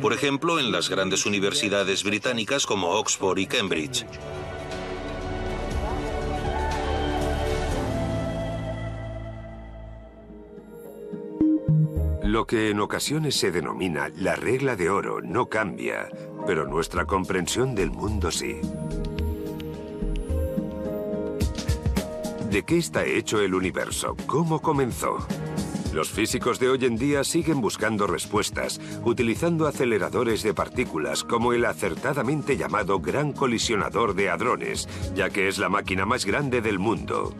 Por 0.00 0.12
ejemplo, 0.12 0.60
en 0.60 0.70
las 0.70 0.88
grandes 0.88 1.26
universidades 1.26 2.04
británicas 2.04 2.66
como 2.66 2.90
Oxford 2.90 3.38
y 3.38 3.46
Cambridge. 3.46 4.06
Lo 12.22 12.46
que 12.46 12.70
en 12.70 12.78
ocasiones 12.78 13.34
se 13.34 13.50
denomina 13.50 14.08
la 14.16 14.36
regla 14.36 14.76
de 14.76 14.88
oro 14.88 15.20
no 15.20 15.48
cambia, 15.48 16.08
pero 16.46 16.64
nuestra 16.64 17.04
comprensión 17.04 17.74
del 17.74 17.90
mundo 17.90 18.30
sí. 18.30 18.60
¿De 22.50 22.64
qué 22.64 22.78
está 22.78 23.04
hecho 23.04 23.40
el 23.40 23.54
universo? 23.54 24.16
¿Cómo 24.26 24.60
comenzó? 24.60 25.18
Los 25.92 26.10
físicos 26.10 26.58
de 26.58 26.68
hoy 26.68 26.84
en 26.84 26.96
día 26.96 27.22
siguen 27.22 27.60
buscando 27.60 28.08
respuestas, 28.08 28.80
utilizando 29.04 29.68
aceleradores 29.68 30.42
de 30.42 30.52
partículas 30.52 31.22
como 31.22 31.52
el 31.52 31.64
acertadamente 31.64 32.56
llamado 32.56 32.98
Gran 32.98 33.32
Colisionador 33.32 34.14
de 34.14 34.30
Hadrones, 34.30 34.88
ya 35.14 35.30
que 35.30 35.46
es 35.46 35.58
la 35.58 35.68
máquina 35.68 36.06
más 36.06 36.26
grande 36.26 36.60
del 36.60 36.80
mundo. 36.80 37.32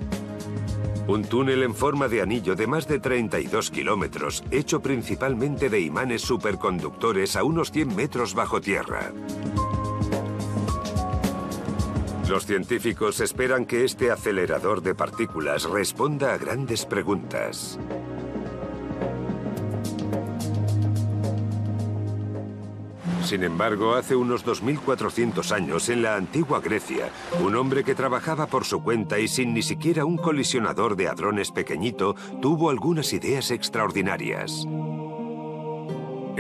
Un 1.09 1.25
túnel 1.25 1.65
en 1.65 1.75
forma 1.75 2.07
de 2.07 2.23
anillo 2.23 2.55
de 2.55 2.69
más 2.69 2.87
de 2.87 3.01
32 3.01 3.73
kilómetros, 3.73 4.45
hecho 4.53 4.81
principalmente 4.81 5.69
de 5.69 5.81
imanes 5.81 6.23
superconductores 6.23 7.35
a 7.35 7.43
unos 7.43 7.73
100 7.73 7.97
metros 7.97 8.35
bajo 8.35 8.61
tierra. 8.61 9.11
Los 12.31 12.47
científicos 12.47 13.19
esperan 13.19 13.67
que 13.67 13.85
este 13.85 14.13
acelerador 14.13 14.83
de 14.83 14.95
partículas 14.95 15.65
responda 15.65 16.33
a 16.33 16.39
grandes 16.39 16.87
preguntas. 16.87 17.77
Sin 23.25 23.43
embargo, 23.43 23.97
hace 23.97 24.15
unos 24.15 24.47
2.400 24.47 25.51
años, 25.51 25.89
en 25.89 26.03
la 26.03 26.15
antigua 26.15 26.61
Grecia, 26.61 27.11
un 27.43 27.57
hombre 27.57 27.83
que 27.83 27.97
trabajaba 27.97 28.47
por 28.47 28.65
su 28.65 28.81
cuenta 28.81 29.19
y 29.19 29.27
sin 29.27 29.53
ni 29.53 29.63
siquiera 29.63 30.05
un 30.05 30.17
colisionador 30.17 30.95
de 30.95 31.09
hadrones 31.09 31.51
pequeñito, 31.51 32.15
tuvo 32.41 32.71
algunas 32.71 33.13
ideas 33.13 33.51
extraordinarias. 33.51 34.69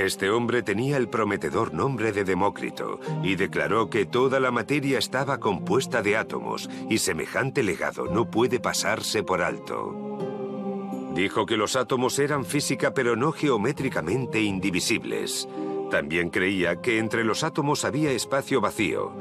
Este 0.01 0.31
hombre 0.31 0.63
tenía 0.63 0.97
el 0.97 1.11
prometedor 1.11 1.75
nombre 1.75 2.11
de 2.11 2.25
Demócrito 2.25 3.01
y 3.23 3.37
declaró 3.37 3.91
que 3.91 4.07
toda 4.07 4.41
la 4.41 4.51
materia 4.51 4.99
estaba 4.99 5.39
compuesta 5.39 6.01
de 6.01 6.17
átomos 6.17 6.71
y 6.89 6.97
semejante 6.97 7.63
legado 7.63 8.07
no 8.07 8.31
puede 8.31 8.61
pasarse 8.61 9.23
por 9.23 9.43
alto. 9.43 11.13
Dijo 11.15 11.45
que 11.45 11.59
los 11.59 11.77
átomos 11.77 12.19
eran 12.19 12.47
física 12.47 12.95
pero 12.95 13.15
no 13.15 13.31
geométricamente 13.31 14.41
indivisibles. 14.41 15.47
También 15.91 16.31
creía 16.31 16.81
que 16.81 16.97
entre 16.97 17.23
los 17.23 17.45
átomos 17.45 17.85
había 17.85 18.11
espacio 18.11 18.63
vacío. 18.63 19.13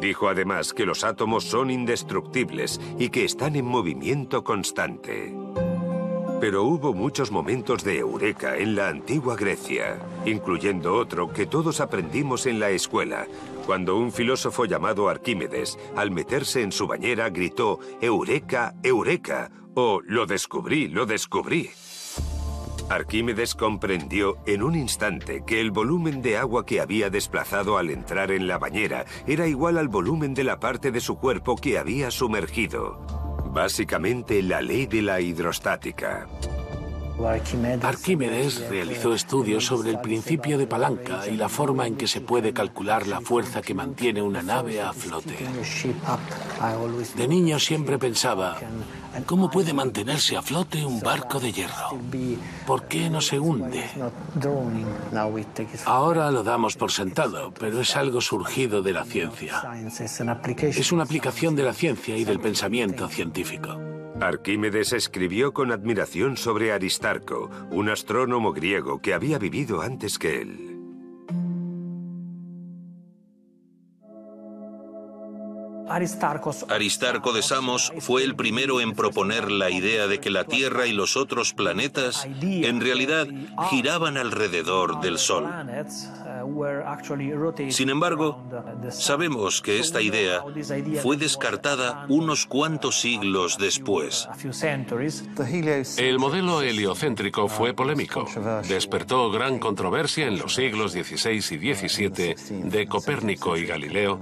Dijo 0.00 0.28
además 0.28 0.74
que 0.74 0.84
los 0.84 1.02
átomos 1.02 1.44
son 1.44 1.70
indestructibles 1.70 2.78
y 2.98 3.08
que 3.08 3.24
están 3.24 3.56
en 3.56 3.64
movimiento 3.64 4.44
constante. 4.44 5.45
Pero 6.40 6.64
hubo 6.64 6.92
muchos 6.92 7.30
momentos 7.30 7.82
de 7.82 7.98
eureka 7.98 8.56
en 8.56 8.76
la 8.76 8.88
antigua 8.88 9.36
Grecia, 9.36 9.98
incluyendo 10.26 10.94
otro 10.94 11.32
que 11.32 11.46
todos 11.46 11.80
aprendimos 11.80 12.44
en 12.44 12.60
la 12.60 12.70
escuela, 12.70 13.26
cuando 13.64 13.96
un 13.96 14.12
filósofo 14.12 14.66
llamado 14.66 15.08
Arquímedes, 15.08 15.78
al 15.96 16.10
meterse 16.10 16.62
en 16.62 16.72
su 16.72 16.86
bañera, 16.86 17.30
gritó 17.30 17.78
Eureka, 18.02 18.74
Eureka, 18.82 19.50
o 19.74 20.00
Lo 20.04 20.26
descubrí, 20.26 20.88
lo 20.88 21.06
descubrí. 21.06 21.70
Arquímedes 22.90 23.54
comprendió 23.54 24.36
en 24.46 24.62
un 24.62 24.76
instante 24.76 25.42
que 25.44 25.60
el 25.60 25.70
volumen 25.70 26.22
de 26.22 26.36
agua 26.36 26.64
que 26.64 26.80
había 26.80 27.10
desplazado 27.10 27.78
al 27.78 27.90
entrar 27.90 28.30
en 28.30 28.46
la 28.46 28.58
bañera 28.58 29.06
era 29.26 29.48
igual 29.48 29.76
al 29.76 29.88
volumen 29.88 30.34
de 30.34 30.44
la 30.44 30.60
parte 30.60 30.92
de 30.92 31.00
su 31.00 31.18
cuerpo 31.18 31.56
que 31.56 31.78
había 31.78 32.10
sumergido. 32.10 33.35
Básicamente 33.52 34.42
la 34.42 34.60
ley 34.60 34.86
de 34.86 35.02
la 35.02 35.20
hidrostática. 35.20 36.26
Arquímedes 37.82 38.68
realizó 38.68 39.14
estudios 39.14 39.64
sobre 39.64 39.90
el 39.90 40.00
principio 40.00 40.58
de 40.58 40.66
palanca 40.66 41.26
y 41.26 41.36
la 41.36 41.48
forma 41.48 41.86
en 41.86 41.96
que 41.96 42.06
se 42.06 42.20
puede 42.20 42.52
calcular 42.52 43.06
la 43.06 43.20
fuerza 43.22 43.62
que 43.62 43.74
mantiene 43.74 44.20
una 44.20 44.42
nave 44.42 44.82
a 44.82 44.92
flote. 44.92 45.36
De 47.16 47.28
niño 47.28 47.58
siempre 47.58 47.98
pensaba, 47.98 48.58
¿cómo 49.24 49.50
puede 49.50 49.72
mantenerse 49.72 50.36
a 50.36 50.42
flote 50.42 50.84
un 50.84 51.00
barco 51.00 51.40
de 51.40 51.52
hierro? 51.52 51.98
¿Por 52.66 52.84
qué 52.84 53.08
no 53.08 53.22
se 53.22 53.38
hunde? 53.38 53.84
Ahora 55.86 56.30
lo 56.30 56.42
damos 56.42 56.76
por 56.76 56.92
sentado, 56.92 57.50
pero 57.58 57.80
es 57.80 57.96
algo 57.96 58.20
surgido 58.20 58.82
de 58.82 58.92
la 58.92 59.04
ciencia. 59.04 59.62
Es 60.60 60.92
una 60.92 61.04
aplicación 61.04 61.56
de 61.56 61.62
la 61.62 61.72
ciencia 61.72 62.16
y 62.16 62.24
del 62.24 62.40
pensamiento 62.40 63.08
científico. 63.08 63.85
Arquímedes 64.20 64.94
escribió 64.94 65.52
con 65.52 65.72
admiración 65.72 66.38
sobre 66.38 66.72
Aristarco, 66.72 67.50
un 67.70 67.90
astrónomo 67.90 68.52
griego 68.52 69.02
que 69.02 69.12
había 69.12 69.38
vivido 69.38 69.82
antes 69.82 70.18
que 70.18 70.40
él. 70.40 70.76
Aristarco 75.88 77.32
de 77.32 77.42
Samos 77.42 77.92
fue 78.00 78.24
el 78.24 78.34
primero 78.34 78.80
en 78.80 78.94
proponer 78.94 79.50
la 79.50 79.70
idea 79.70 80.06
de 80.08 80.18
que 80.18 80.30
la 80.30 80.44
Tierra 80.44 80.86
y 80.86 80.92
los 80.92 81.16
otros 81.16 81.52
planetas 81.52 82.26
en 82.42 82.80
realidad 82.80 83.28
giraban 83.70 84.16
alrededor 84.16 85.00
del 85.00 85.18
Sol. 85.18 85.44
Sin 87.70 87.90
embargo, 87.90 88.42
sabemos 88.90 89.60
que 89.60 89.78
esta 89.78 90.00
idea 90.00 90.44
fue 91.02 91.16
descartada 91.16 92.06
unos 92.08 92.46
cuantos 92.46 93.00
siglos 93.00 93.58
después. 93.58 94.28
El 95.96 96.18
modelo 96.18 96.62
heliocéntrico 96.62 97.48
fue 97.48 97.74
polémico. 97.74 98.26
Despertó 98.68 99.30
gran 99.30 99.58
controversia 99.58 100.26
en 100.26 100.38
los 100.38 100.54
siglos 100.54 100.92
XVI 100.92 101.36
y 101.36 101.74
XVII 101.74 102.34
de 102.64 102.86
Copérnico 102.86 103.56
y 103.56 103.66
Galileo 103.66 104.20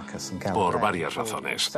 por 0.53 0.81
varias 0.81 1.15
razones. 1.15 1.73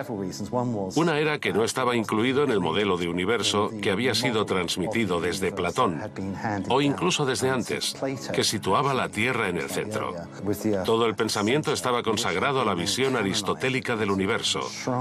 Una 0.95 1.19
era 1.19 1.39
que 1.39 1.53
no 1.53 1.65
estaba 1.65 1.97
incluido 1.97 2.45
en 2.45 2.51
el 2.51 2.61
modelo 2.61 2.97
de 2.97 3.09
universo 3.09 3.71
que 3.81 3.91
había 3.91 4.15
sido 4.15 4.45
transmitido 4.45 5.21
desde 5.21 5.53
Platón, 5.53 6.01
o 6.69 6.81
incluso 6.81 7.25
desde 7.25 7.51
antes, 7.51 7.97
que 8.33 8.45
situaba 8.45 8.95
la 8.95 9.09
Tierra 9.09 9.49
en 9.49 9.59
el 9.59 9.71
centro. 9.71 10.15
Todo 10.85 11.07
el 11.07 11.15
pensamiento 11.15 11.73
estaba 11.73 12.03
consagrado 12.03 12.61
a 12.61 12.65
la 12.65 12.75
visión 12.75 13.17
aristotélica 13.17 13.97
del 13.97 14.11
universo, 14.11 14.61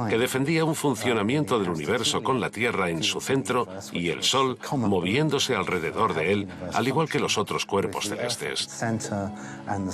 que 0.10 0.18
defendía 0.18 0.66
un 0.66 0.76
funcionamiento 0.76 1.60
del 1.60 1.70
universo 1.70 2.24
con 2.24 2.40
la 2.40 2.50
Tierra 2.50 2.90
en 2.90 3.04
su 3.04 3.22
centro 3.22 3.68
y 3.92 4.10
el 4.10 4.24
Sol 4.24 4.58
moviéndose 4.72 5.56
alrededor 5.56 6.14
de 6.14 6.32
él, 6.32 6.48
al 6.74 6.88
igual 6.88 7.10
que 7.10 7.20
los 7.20 7.38
otros 7.38 7.66
cuerpos 7.66 8.10
celestes. 8.10 8.84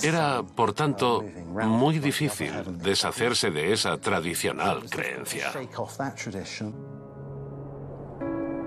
Era, 0.03 0.43
por 0.43 0.73
tanto, 0.73 1.23
muy 1.63 1.99
difícil 1.99 2.51
deshacerse 2.77 3.51
de 3.51 3.73
esa 3.73 3.97
tradicional 3.97 4.89
creencia. 4.89 5.51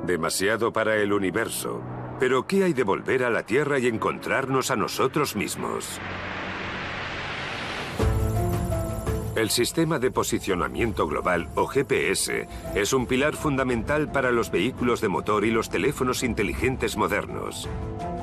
Demasiado 0.07 0.73
para 0.73 0.97
el 0.97 1.13
universo. 1.13 1.81
Pero 2.21 2.47
¿qué 2.47 2.65
hay 2.65 2.73
de 2.73 2.85
volver 2.85 3.25
a 3.25 3.31
la 3.31 3.45
Tierra 3.45 3.79
y 3.79 3.87
encontrarnos 3.87 4.71
a 4.71 4.77
nosotros 4.77 5.35
mismos? 5.35 5.99
El 9.37 9.51
Sistema 9.51 9.99
de 9.99 10.13
Posicionamiento 10.13 11.09
Global, 11.09 11.49
o 11.57 11.67
GPS, 11.67 12.47
es 12.77 12.93
un 12.93 13.07
pilar 13.07 13.35
fundamental 13.35 14.13
para 14.13 14.31
los 14.31 14.53
vehículos 14.53 15.01
de 15.01 15.09
motor 15.09 15.45
y 15.45 15.51
los 15.51 15.71
teléfonos 15.71 16.23
inteligentes 16.23 16.97
modernos. 16.97 17.69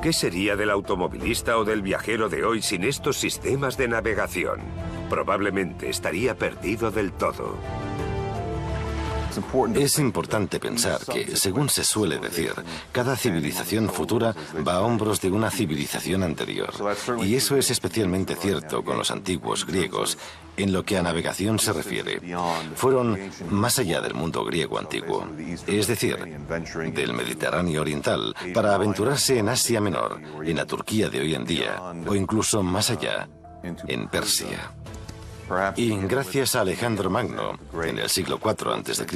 ¿Qué 0.02 0.14
sería 0.14 0.56
del 0.56 0.70
automovilista 0.70 1.58
o 1.58 1.66
del 1.66 1.82
viajero 1.82 2.30
de 2.30 2.44
hoy 2.44 2.62
sin 2.62 2.82
estos 2.82 3.18
sistemas 3.18 3.76
de 3.76 3.88
navegación? 3.88 4.60
Probablemente 5.10 5.90
estaría 5.90 6.34
perdido 6.34 6.90
del 6.90 7.12
todo. 7.12 7.58
Es 9.74 9.98
importante 9.98 10.58
pensar 10.60 11.00
que, 11.10 11.36
según 11.36 11.68
se 11.68 11.84
suele 11.84 12.18
decir, 12.18 12.52
cada 12.92 13.16
civilización 13.16 13.88
futura 13.88 14.34
va 14.66 14.74
a 14.74 14.80
hombros 14.80 15.20
de 15.20 15.30
una 15.30 15.50
civilización 15.50 16.22
anterior. 16.22 16.72
Y 17.24 17.34
eso 17.34 17.56
es 17.56 17.70
especialmente 17.70 18.36
cierto 18.36 18.84
con 18.84 18.98
los 18.98 19.10
antiguos 19.10 19.66
griegos 19.66 20.18
en 20.56 20.72
lo 20.72 20.84
que 20.84 20.98
a 20.98 21.02
navegación 21.02 21.58
se 21.58 21.72
refiere. 21.72 22.20
Fueron 22.74 23.18
más 23.50 23.78
allá 23.78 24.00
del 24.00 24.14
mundo 24.14 24.44
griego 24.44 24.78
antiguo, 24.78 25.26
es 25.66 25.86
decir, 25.86 26.16
del 26.16 27.12
Mediterráneo 27.12 27.80
oriental, 27.80 28.34
para 28.54 28.74
aventurarse 28.74 29.38
en 29.38 29.48
Asia 29.48 29.80
Menor, 29.80 30.20
en 30.44 30.56
la 30.56 30.66
Turquía 30.66 31.08
de 31.08 31.20
hoy 31.20 31.34
en 31.34 31.44
día, 31.44 31.80
o 32.06 32.14
incluso 32.14 32.62
más 32.62 32.90
allá, 32.90 33.28
en 33.62 34.08
Persia. 34.08 34.72
Y 35.76 35.96
gracias 36.06 36.56
a 36.56 36.60
Alejandro 36.62 37.10
Magno, 37.10 37.58
en 37.82 37.98
el 37.98 38.08
siglo 38.08 38.38
IV 38.42 38.72
a.C., 38.72 39.06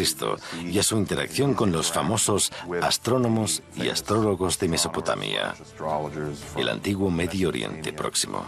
y 0.65 0.79
a 0.79 0.83
su 0.83 0.97
interacción 0.97 1.55
con 1.55 1.73
los 1.73 1.91
famosos 1.91 2.53
astrónomos 2.83 3.63
y 3.77 3.89
astrólogos 3.89 4.59
de 4.59 4.69
Mesopotamia, 4.69 5.55
el 6.57 6.69
antiguo 6.69 7.11
Medio 7.11 7.49
Oriente 7.49 7.93
Próximo. 7.93 8.45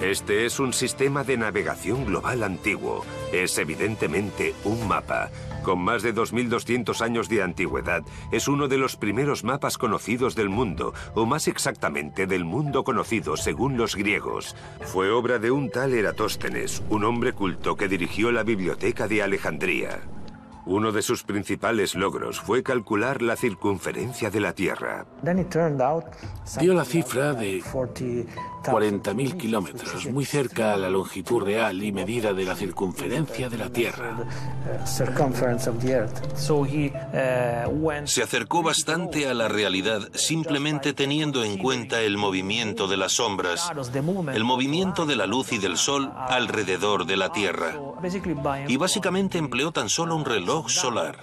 Este 0.00 0.46
es 0.46 0.58
un 0.58 0.72
sistema 0.72 1.24
de 1.24 1.36
navegación 1.36 2.06
global 2.06 2.42
antiguo. 2.42 3.04
Es 3.34 3.58
evidentemente 3.58 4.54
un 4.64 4.88
mapa. 4.88 5.28
Con 5.62 5.80
más 5.80 6.02
de 6.02 6.14
2.200 6.14 7.02
años 7.02 7.28
de 7.28 7.42
antigüedad, 7.42 8.02
es 8.32 8.48
uno 8.48 8.66
de 8.66 8.78
los 8.78 8.96
primeros 8.96 9.44
mapas 9.44 9.76
conocidos 9.76 10.34
del 10.34 10.48
mundo, 10.48 10.94
o 11.14 11.26
más 11.26 11.48
exactamente 11.48 12.26
del 12.26 12.46
mundo 12.46 12.82
conocido 12.82 13.36
según 13.36 13.76
los 13.76 13.94
griegos. 13.94 14.56
Fue 14.86 15.10
obra 15.10 15.38
de 15.38 15.50
un 15.50 15.68
tal 15.68 15.92
Eratóstenes, 15.92 16.82
un 16.88 17.04
hombre 17.04 17.34
culto 17.34 17.76
que 17.76 17.86
dirigió 17.86 18.32
la 18.32 18.42
biblioteca 18.42 19.06
de 19.06 19.22
Alejandría. 19.22 20.00
Uno 20.64 20.92
de 20.92 21.02
sus 21.02 21.24
principales 21.24 21.94
logros 21.94 22.40
fue 22.40 22.62
calcular 22.62 23.20
la 23.20 23.36
circunferencia 23.36 24.30
de 24.30 24.40
la 24.40 24.54
Tierra. 24.54 25.04
Dio 26.58 26.72
la 26.74 26.84
cifra 26.86 27.34
de 27.34 27.62
40.000 28.62 29.36
kilómetros, 29.36 30.06
muy 30.06 30.24
cerca 30.24 30.74
a 30.74 30.76
la 30.76 30.90
longitud 30.90 31.42
real 31.42 31.82
y 31.82 31.92
medida 31.92 32.32
de 32.32 32.44
la 32.44 32.54
circunferencia 32.54 33.48
de 33.48 33.58
la 33.58 33.70
Tierra. 33.70 34.16
Se 38.04 38.22
acercó 38.22 38.62
bastante 38.62 39.28
a 39.28 39.34
la 39.34 39.48
realidad 39.48 40.08
simplemente 40.14 40.92
teniendo 40.92 41.44
en 41.44 41.58
cuenta 41.58 42.00
el 42.00 42.16
movimiento 42.16 42.86
de 42.86 42.96
las 42.96 43.12
sombras, 43.12 43.70
el 44.32 44.44
movimiento 44.44 45.06
de 45.06 45.16
la 45.16 45.26
luz 45.26 45.52
y 45.52 45.58
del 45.58 45.76
sol 45.76 46.12
alrededor 46.16 47.06
de 47.06 47.16
la 47.16 47.32
Tierra. 47.32 47.74
Y 48.68 48.76
básicamente 48.76 49.38
empleó 49.38 49.72
tan 49.72 49.88
solo 49.88 50.16
un 50.16 50.24
reloj 50.24 50.68
solar. 50.68 51.18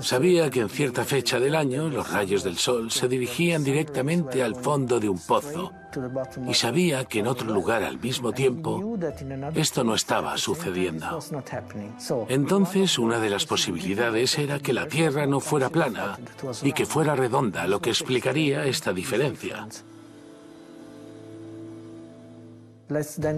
Sabía 0.00 0.50
que 0.50 0.60
en 0.60 0.68
cierta 0.68 1.04
fecha 1.04 1.38
del 1.38 1.54
año 1.54 1.88
los 1.88 2.10
rayos 2.10 2.42
del 2.42 2.56
sol 2.56 2.90
se 2.90 3.08
dirigían 3.08 3.62
directamente 3.62 4.42
al 4.42 4.56
fondo 4.56 4.98
de 4.98 5.08
un 5.08 5.18
pozo 5.18 5.65
y 6.46 6.54
sabía 6.54 7.04
que 7.04 7.20
en 7.20 7.26
otro 7.26 7.52
lugar 7.52 7.82
al 7.82 7.98
mismo 7.98 8.32
tiempo 8.32 8.98
esto 9.54 9.84
no 9.84 9.94
estaba 9.94 10.36
sucediendo. 10.38 11.18
Entonces 12.28 12.98
una 12.98 13.18
de 13.18 13.30
las 13.30 13.46
posibilidades 13.46 14.38
era 14.38 14.58
que 14.58 14.72
la 14.72 14.88
Tierra 14.88 15.26
no 15.26 15.40
fuera 15.40 15.70
plana 15.70 16.18
y 16.62 16.72
que 16.72 16.86
fuera 16.86 17.14
redonda, 17.14 17.66
lo 17.66 17.80
que 17.80 17.90
explicaría 17.90 18.64
esta 18.64 18.92
diferencia. 18.92 19.66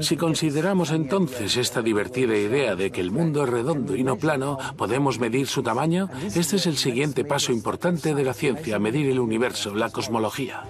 Si 0.01 0.17
consideramos 0.17 0.91
entonces 0.91 1.57
esta 1.57 1.81
divertida 1.81 2.37
idea 2.37 2.77
de 2.77 2.91
que 2.91 3.01
el 3.01 3.11
mundo 3.11 3.45
es 3.45 3.49
redondo 3.49 3.97
y 3.97 4.05
no 4.05 4.19
plano, 4.19 4.59
¿podemos 4.77 5.19
medir 5.19 5.47
su 5.47 5.63
tamaño? 5.63 6.11
Este 6.35 6.57
es 6.57 6.67
el 6.67 6.77
siguiente 6.77 7.25
paso 7.25 7.51
importante 7.53 8.15
de 8.15 8.25
la 8.25 8.35
ciencia, 8.35 8.79
medir 8.79 9.09
el 9.09 9.19
universo, 9.19 9.75
la 9.75 9.89
cosmología. 9.89 10.65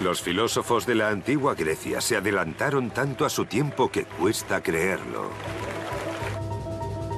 Los 0.00 0.20
filósofos 0.20 0.86
de 0.86 0.94
la 0.94 1.08
antigua 1.08 1.54
Grecia 1.54 2.00
se 2.00 2.16
adelantaron 2.16 2.90
tanto 2.90 3.24
a 3.24 3.30
su 3.30 3.46
tiempo 3.46 3.90
que 3.90 4.04
cuesta 4.04 4.62
creerlo. 4.62 5.30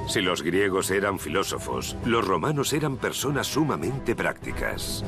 Si 0.07 0.21
los 0.21 0.41
griegos 0.41 0.89
eran 0.89 1.19
filósofos, 1.19 1.95
los 2.05 2.25
romanos 2.25 2.73
eran 2.73 2.97
personas 2.97 3.47
sumamente 3.47 4.15
prácticas. 4.15 5.03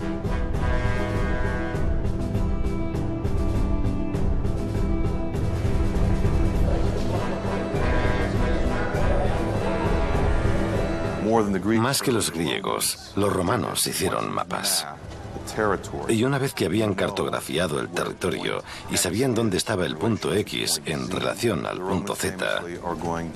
Más 11.82 12.02
que 12.02 12.12
los 12.12 12.32
griegos, 12.32 13.12
los 13.16 13.34
romanos 13.34 13.86
hicieron 13.88 14.32
mapas. 14.32 14.86
Y 16.08 16.24
una 16.24 16.38
vez 16.38 16.54
que 16.54 16.66
habían 16.66 16.94
cartografiado 16.94 17.80
el 17.80 17.90
territorio 17.90 18.64
y 18.90 18.98
sabían 18.98 19.34
dónde 19.34 19.58
estaba 19.58 19.86
el 19.86 19.98
punto 19.98 20.34
X 20.34 20.82
en 20.86 21.10
relación 21.10 21.66
al 21.66 21.80
punto 21.80 22.16
Z, 22.16 22.62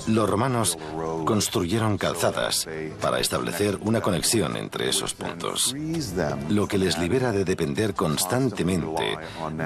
los 0.08 0.30
romanos 0.30 0.78
construyeron 1.26 1.98
calzadas 1.98 2.68
para 3.02 3.20
establecer 3.20 3.78
una 3.82 4.02
conexión 4.02 4.56
entre 4.58 4.90
esos 4.90 5.14
puntos, 5.14 5.76
lo 6.50 6.68
que 6.68 6.78
les 6.78 6.98
libera 6.98 7.32
de 7.32 7.46
depender 7.46 7.94
constantemente 7.94 9.18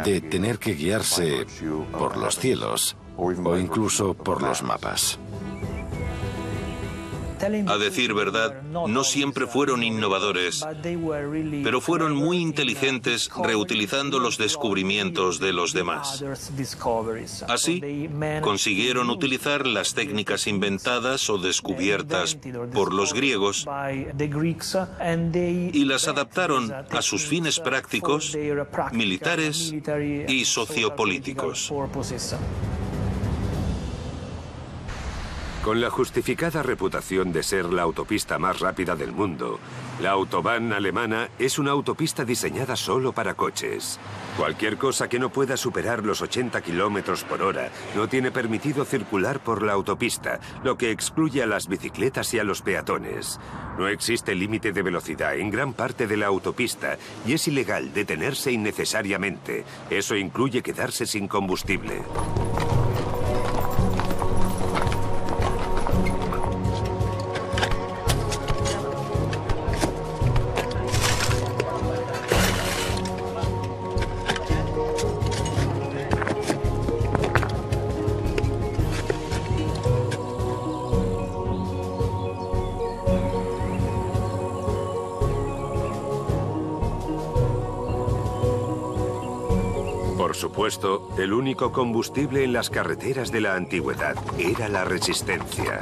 de 0.03 0.21
tener 0.21 0.59
que 0.59 0.73
guiarse 0.73 1.45
por 1.97 2.17
los 2.17 2.37
cielos 2.37 2.95
o 3.17 3.57
incluso 3.57 4.13
por 4.13 4.41
los 4.41 4.63
mapas. 4.63 5.19
A 7.67 7.77
decir 7.77 8.13
verdad, 8.13 8.61
no 8.63 9.03
siempre 9.03 9.47
fueron 9.47 9.83
innovadores, 9.83 10.65
pero 11.63 11.81
fueron 11.81 12.15
muy 12.15 12.37
inteligentes 12.37 13.29
reutilizando 13.41 14.19
los 14.19 14.37
descubrimientos 14.37 15.39
de 15.39 15.53
los 15.53 15.73
demás. 15.73 16.23
Así, 17.47 18.09
consiguieron 18.41 19.09
utilizar 19.09 19.65
las 19.65 19.93
técnicas 19.93 20.47
inventadas 20.47 21.29
o 21.29 21.37
descubiertas 21.37 22.37
por 22.73 22.93
los 22.93 23.13
griegos 23.13 23.65
y 25.73 25.85
las 25.85 26.07
adaptaron 26.07 26.71
a 26.71 27.01
sus 27.01 27.25
fines 27.25 27.59
prácticos, 27.59 28.37
militares 28.91 29.73
y 30.27 30.45
sociopolíticos. 30.45 31.71
Con 35.63 35.81
la 35.81 35.89
justificada 35.89 36.63
reputación 36.63 37.33
de 37.33 37.43
ser 37.43 37.65
la 37.65 37.81
autopista 37.81 38.39
más 38.39 38.61
rápida 38.61 38.95
del 38.95 39.11
mundo, 39.11 39.59
la 40.01 40.11
Autobahn 40.11 40.71
alemana 40.71 41.27
es 41.37 41.59
una 41.59 41.71
autopista 41.71 42.23
diseñada 42.23 42.77
solo 42.77 43.11
para 43.11 43.33
coches. 43.33 43.99
Cualquier 44.37 44.77
cosa 44.77 45.09
que 45.09 45.19
no 45.19 45.29
pueda 45.29 45.57
superar 45.57 46.05
los 46.05 46.21
80 46.21 46.61
kilómetros 46.61 47.25
por 47.25 47.41
hora 47.41 47.69
no 47.93 48.07
tiene 48.07 48.31
permitido 48.31 48.85
circular 48.85 49.41
por 49.41 49.61
la 49.61 49.73
autopista, 49.73 50.39
lo 50.63 50.77
que 50.77 50.91
excluye 50.91 51.43
a 51.43 51.45
las 51.45 51.67
bicicletas 51.67 52.33
y 52.33 52.39
a 52.39 52.45
los 52.45 52.61
peatones. 52.61 53.37
No 53.77 53.89
existe 53.89 54.35
límite 54.35 54.71
de 54.71 54.81
velocidad 54.81 55.35
en 55.35 55.51
gran 55.51 55.73
parte 55.73 56.07
de 56.07 56.15
la 56.15 56.27
autopista 56.27 56.97
y 57.27 57.33
es 57.33 57.45
ilegal 57.49 57.93
detenerse 57.93 58.53
innecesariamente. 58.53 59.65
Eso 59.89 60.15
incluye 60.15 60.63
quedarse 60.63 61.05
sin 61.05 61.27
combustible. 61.27 62.01
El 91.19 91.33
único 91.33 91.71
combustible 91.71 92.43
en 92.43 92.53
las 92.53 92.69
carreteras 92.69 93.31
de 93.31 93.41
la 93.41 93.55
antigüedad 93.55 94.15
era 94.37 94.69
la 94.69 94.85
resistencia. 94.85 95.79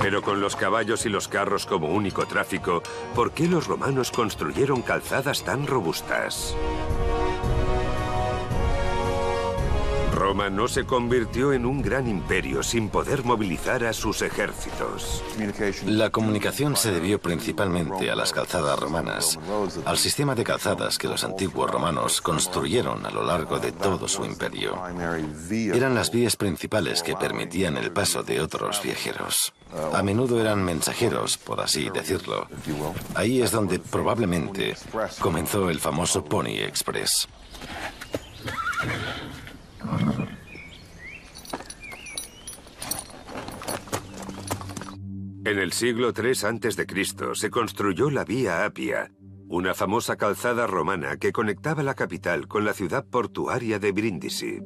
Pero 0.00 0.22
con 0.22 0.40
los 0.40 0.56
caballos 0.56 1.06
y 1.06 1.08
los 1.08 1.28
carros 1.28 1.66
como 1.66 1.88
único 1.88 2.26
tráfico, 2.26 2.82
¿por 3.14 3.32
qué 3.32 3.46
los 3.46 3.66
romanos 3.66 4.10
construyeron 4.10 4.82
calzadas 4.82 5.44
tan 5.44 5.66
robustas? 5.66 6.56
Roma 10.32 10.48
no 10.48 10.66
se 10.66 10.86
convirtió 10.86 11.52
en 11.52 11.66
un 11.66 11.82
gran 11.82 12.08
imperio 12.08 12.62
sin 12.62 12.88
poder 12.88 13.22
movilizar 13.22 13.84
a 13.84 13.92
sus 13.92 14.22
ejércitos. 14.22 15.22
La 15.84 16.08
comunicación 16.08 16.74
se 16.74 16.90
debió 16.90 17.20
principalmente 17.20 18.10
a 18.10 18.16
las 18.16 18.32
calzadas 18.32 18.78
romanas, 18.78 19.38
al 19.84 19.98
sistema 19.98 20.34
de 20.34 20.42
calzadas 20.42 20.96
que 20.96 21.06
los 21.06 21.22
antiguos 21.22 21.70
romanos 21.70 22.22
construyeron 22.22 23.04
a 23.04 23.10
lo 23.10 23.22
largo 23.22 23.58
de 23.58 23.72
todo 23.72 24.08
su 24.08 24.24
imperio. 24.24 24.82
Eran 25.50 25.94
las 25.94 26.10
vías 26.10 26.36
principales 26.36 27.02
que 27.02 27.14
permitían 27.14 27.76
el 27.76 27.92
paso 27.92 28.22
de 28.22 28.40
otros 28.40 28.82
viajeros. 28.82 29.52
A 29.92 30.02
menudo 30.02 30.40
eran 30.40 30.64
mensajeros, 30.64 31.36
por 31.36 31.60
así 31.60 31.90
decirlo. 31.90 32.48
Ahí 33.14 33.42
es 33.42 33.50
donde 33.50 33.78
probablemente 33.80 34.76
comenzó 35.20 35.68
el 35.68 35.78
famoso 35.78 36.24
Pony 36.24 36.56
Express. 36.56 37.28
En 45.44 45.58
el 45.58 45.72
siglo 45.72 46.12
III 46.16 46.30
a.C. 46.30 47.34
se 47.34 47.50
construyó 47.50 48.10
la 48.10 48.24
Vía 48.24 48.64
Apia, 48.64 49.10
una 49.48 49.74
famosa 49.74 50.16
calzada 50.16 50.66
romana 50.66 51.16
que 51.16 51.32
conectaba 51.32 51.82
la 51.82 51.94
capital 51.94 52.48
con 52.48 52.64
la 52.64 52.72
ciudad 52.72 53.04
portuaria 53.04 53.78
de 53.78 53.92
Brindisi. 53.92 54.60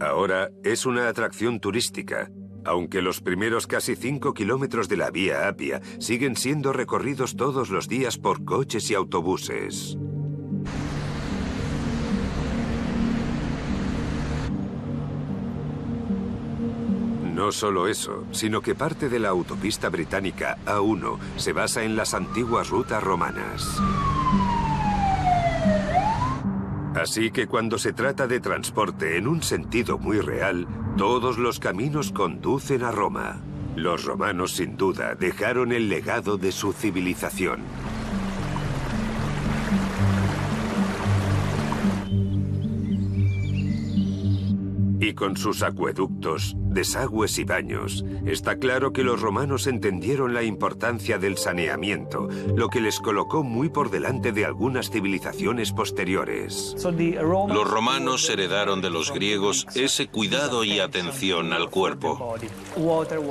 Ahora 0.00 0.50
es 0.62 0.86
una 0.86 1.08
atracción 1.08 1.58
turística, 1.58 2.30
aunque 2.64 3.02
los 3.02 3.20
primeros 3.20 3.66
casi 3.66 3.96
5 3.96 4.34
kilómetros 4.34 4.88
de 4.88 4.96
la 4.96 5.10
Vía 5.10 5.48
Apia 5.48 5.80
siguen 5.98 6.36
siendo 6.36 6.72
recorridos 6.72 7.36
todos 7.36 7.68
los 7.68 7.88
días 7.88 8.18
por 8.18 8.44
coches 8.44 8.90
y 8.90 8.94
autobuses. 8.94 9.98
No 17.36 17.52
solo 17.52 17.86
eso, 17.86 18.24
sino 18.30 18.62
que 18.62 18.74
parte 18.74 19.10
de 19.10 19.18
la 19.18 19.28
autopista 19.28 19.90
británica 19.90 20.56
A1 20.64 21.18
se 21.36 21.52
basa 21.52 21.84
en 21.84 21.94
las 21.94 22.14
antiguas 22.14 22.70
rutas 22.70 23.04
romanas. 23.04 23.78
Así 26.94 27.30
que 27.30 27.46
cuando 27.46 27.76
se 27.76 27.92
trata 27.92 28.26
de 28.26 28.40
transporte 28.40 29.18
en 29.18 29.28
un 29.28 29.42
sentido 29.42 29.98
muy 29.98 30.18
real, 30.20 30.66
todos 30.96 31.36
los 31.36 31.60
caminos 31.60 32.10
conducen 32.10 32.82
a 32.82 32.90
Roma. 32.90 33.42
Los 33.76 34.06
romanos 34.06 34.52
sin 34.52 34.78
duda 34.78 35.14
dejaron 35.14 35.72
el 35.72 35.90
legado 35.90 36.38
de 36.38 36.52
su 36.52 36.72
civilización. 36.72 37.60
Y 45.00 45.12
con 45.12 45.36
sus 45.36 45.62
acueductos, 45.62 46.56
desagües 46.76 47.38
y 47.38 47.44
baños, 47.44 48.04
está 48.26 48.58
claro 48.58 48.92
que 48.92 49.02
los 49.02 49.20
romanos 49.20 49.66
entendieron 49.66 50.34
la 50.34 50.44
importancia 50.44 51.18
del 51.18 51.38
saneamiento, 51.38 52.28
lo 52.54 52.68
que 52.68 52.80
les 52.80 53.00
colocó 53.00 53.42
muy 53.42 53.68
por 53.68 53.90
delante 53.90 54.30
de 54.30 54.44
algunas 54.44 54.90
civilizaciones 54.90 55.72
posteriores. 55.72 56.76
Los 56.76 57.68
romanos 57.68 58.28
heredaron 58.30 58.80
de 58.80 58.90
los 58.90 59.10
griegos 59.10 59.66
ese 59.74 60.06
cuidado 60.08 60.62
y 60.62 60.78
atención 60.78 61.52
al 61.52 61.70
cuerpo. 61.70 62.36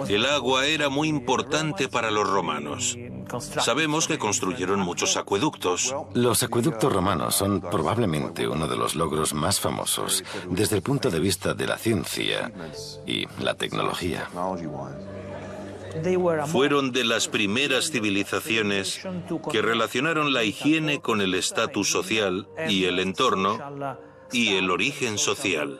El 0.09 0.25
agua 0.25 0.65
era 0.65 0.89
muy 0.89 1.07
importante 1.07 1.87
para 1.87 2.11
los 2.11 2.27
romanos. 2.27 2.97
Sabemos 3.39 4.07
que 4.07 4.17
construyeron 4.17 4.79
muchos 4.79 5.17
acueductos. 5.17 5.95
Los 6.13 6.43
acueductos 6.43 6.91
romanos 6.91 7.35
son 7.35 7.61
probablemente 7.61 8.47
uno 8.47 8.67
de 8.67 8.77
los 8.77 8.95
logros 8.95 9.33
más 9.33 9.59
famosos 9.59 10.23
desde 10.49 10.77
el 10.77 10.81
punto 10.81 11.09
de 11.09 11.19
vista 11.19 11.53
de 11.53 11.67
la 11.67 11.77
ciencia 11.77 12.51
y 13.05 13.25
la 13.39 13.55
tecnología. 13.55 14.27
Fueron 16.47 16.91
de 16.91 17.05
las 17.05 17.27
primeras 17.27 17.89
civilizaciones 17.89 19.01
que 19.51 19.61
relacionaron 19.61 20.33
la 20.33 20.43
higiene 20.43 20.99
con 20.99 21.21
el 21.21 21.33
estatus 21.35 21.89
social 21.89 22.47
y 22.67 22.85
el 22.85 22.99
entorno 22.99 23.57
y 24.31 24.55
el 24.55 24.71
origen 24.71 25.17
social. 25.17 25.79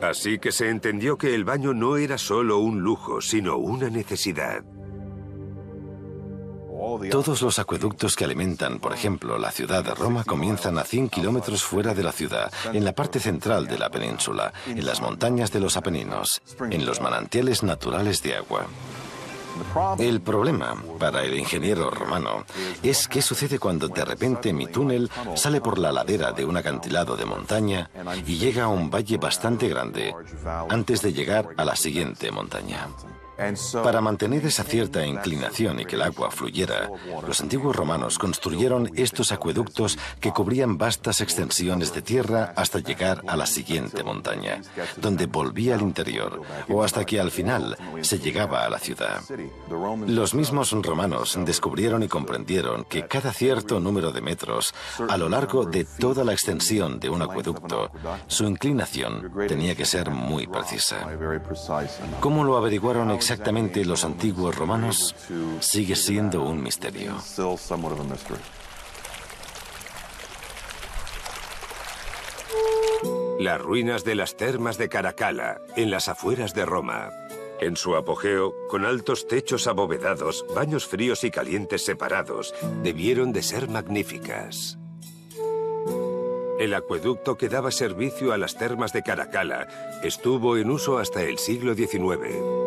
Así 0.00 0.38
que 0.38 0.50
se 0.50 0.68
entendió 0.68 1.16
que 1.16 1.34
el 1.34 1.44
baño 1.44 1.74
no 1.74 1.96
era 1.96 2.18
solo 2.18 2.58
un 2.58 2.80
lujo, 2.80 3.20
sino 3.20 3.56
una 3.56 3.88
necesidad. 3.88 4.64
Todos 7.10 7.42
los 7.42 7.58
acueductos 7.58 8.16
que 8.16 8.24
alimentan, 8.24 8.78
por 8.78 8.92
ejemplo, 8.92 9.38
la 9.38 9.50
ciudad 9.50 9.84
de 9.84 9.94
Roma 9.94 10.24
comienzan 10.24 10.78
a 10.78 10.84
100 10.84 11.10
kilómetros 11.10 11.62
fuera 11.62 11.94
de 11.94 12.02
la 12.02 12.12
ciudad, 12.12 12.52
en 12.72 12.84
la 12.84 12.92
parte 12.92 13.20
central 13.20 13.66
de 13.66 13.78
la 13.78 13.90
península, 13.90 14.52
en 14.66 14.84
las 14.84 15.00
montañas 15.00 15.52
de 15.52 15.60
los 15.60 15.76
Apeninos, 15.76 16.42
en 16.70 16.84
los 16.84 17.00
manantiales 17.00 17.62
naturales 17.62 18.22
de 18.22 18.36
agua. 18.36 18.66
El 19.98 20.20
problema 20.20 20.74
para 20.98 21.22
el 21.22 21.38
ingeniero 21.38 21.90
romano 21.90 22.44
es 22.82 23.06
qué 23.06 23.22
sucede 23.22 23.58
cuando 23.58 23.88
de 23.88 24.04
repente 24.04 24.52
mi 24.52 24.66
túnel 24.66 25.10
sale 25.34 25.60
por 25.60 25.78
la 25.78 25.92
ladera 25.92 26.32
de 26.32 26.44
un 26.44 26.56
acantilado 26.56 27.16
de 27.16 27.26
montaña 27.26 27.90
y 28.26 28.38
llega 28.38 28.64
a 28.64 28.68
un 28.68 28.90
valle 28.90 29.18
bastante 29.18 29.68
grande 29.68 30.14
antes 30.68 31.02
de 31.02 31.12
llegar 31.12 31.48
a 31.56 31.64
la 31.64 31.76
siguiente 31.76 32.30
montaña. 32.30 32.88
Para 33.82 34.00
mantener 34.00 34.44
esa 34.46 34.64
cierta 34.64 35.04
inclinación 35.06 35.80
y 35.80 35.84
que 35.84 35.96
el 35.96 36.02
agua 36.02 36.30
fluyera, 36.30 36.90
los 37.26 37.40
antiguos 37.40 37.74
romanos 37.74 38.18
construyeron 38.18 38.90
estos 38.94 39.32
acueductos 39.32 39.98
que 40.20 40.32
cubrían 40.32 40.78
vastas 40.78 41.20
extensiones 41.20 41.92
de 41.92 42.02
tierra 42.02 42.52
hasta 42.56 42.78
llegar 42.78 43.22
a 43.26 43.36
la 43.36 43.46
siguiente 43.46 44.02
montaña, 44.04 44.60
donde 44.96 45.26
volvía 45.26 45.74
al 45.74 45.82
interior, 45.82 46.42
o 46.68 46.82
hasta 46.82 47.04
que 47.04 47.20
al 47.20 47.30
final 47.30 47.76
se 48.02 48.18
llegaba 48.18 48.64
a 48.64 48.70
la 48.70 48.78
ciudad. 48.78 49.22
Los 50.06 50.34
mismos 50.34 50.72
romanos 50.72 51.38
descubrieron 51.44 52.02
y 52.02 52.08
comprendieron 52.08 52.84
que 52.84 53.06
cada 53.06 53.32
cierto 53.32 53.80
número 53.80 54.12
de 54.12 54.20
metros, 54.20 54.74
a 55.08 55.16
lo 55.16 55.28
largo 55.28 55.64
de 55.64 55.84
toda 55.84 56.24
la 56.24 56.32
extensión 56.32 57.00
de 57.00 57.10
un 57.10 57.22
acueducto, 57.22 57.90
su 58.26 58.44
inclinación 58.44 59.32
tenía 59.48 59.74
que 59.74 59.84
ser 59.84 60.10
muy 60.10 60.46
precisa. 60.46 61.08
¿Cómo 62.20 62.44
lo 62.44 62.56
averiguaron 62.56 63.10
exactamente 63.10 63.31
los 63.84 64.04
antiguos 64.04 64.54
romanos 64.54 65.14
sigue 65.60 65.96
siendo 65.96 66.42
un 66.42 66.62
misterio. 66.62 67.16
Las 73.38 73.60
ruinas 73.60 74.04
de 74.04 74.14
las 74.14 74.36
termas 74.36 74.78
de 74.78 74.88
Caracalla, 74.88 75.60
en 75.76 75.90
las 75.90 76.08
afueras 76.08 76.54
de 76.54 76.64
Roma. 76.64 77.10
En 77.60 77.76
su 77.76 77.96
apogeo, 77.96 78.54
con 78.68 78.84
altos 78.84 79.26
techos 79.26 79.66
abovedados, 79.66 80.44
baños 80.54 80.86
fríos 80.86 81.24
y 81.24 81.30
calientes 81.30 81.84
separados, 81.84 82.54
debieron 82.82 83.32
de 83.32 83.42
ser 83.42 83.68
magníficas. 83.68 84.78
El 86.58 86.74
acueducto 86.74 87.36
que 87.36 87.48
daba 87.48 87.70
servicio 87.70 88.32
a 88.32 88.38
las 88.38 88.56
termas 88.56 88.92
de 88.92 89.02
Caracalla 89.02 89.66
estuvo 90.04 90.56
en 90.56 90.70
uso 90.70 90.98
hasta 90.98 91.22
el 91.22 91.38
siglo 91.38 91.74
XIX. 91.74 92.61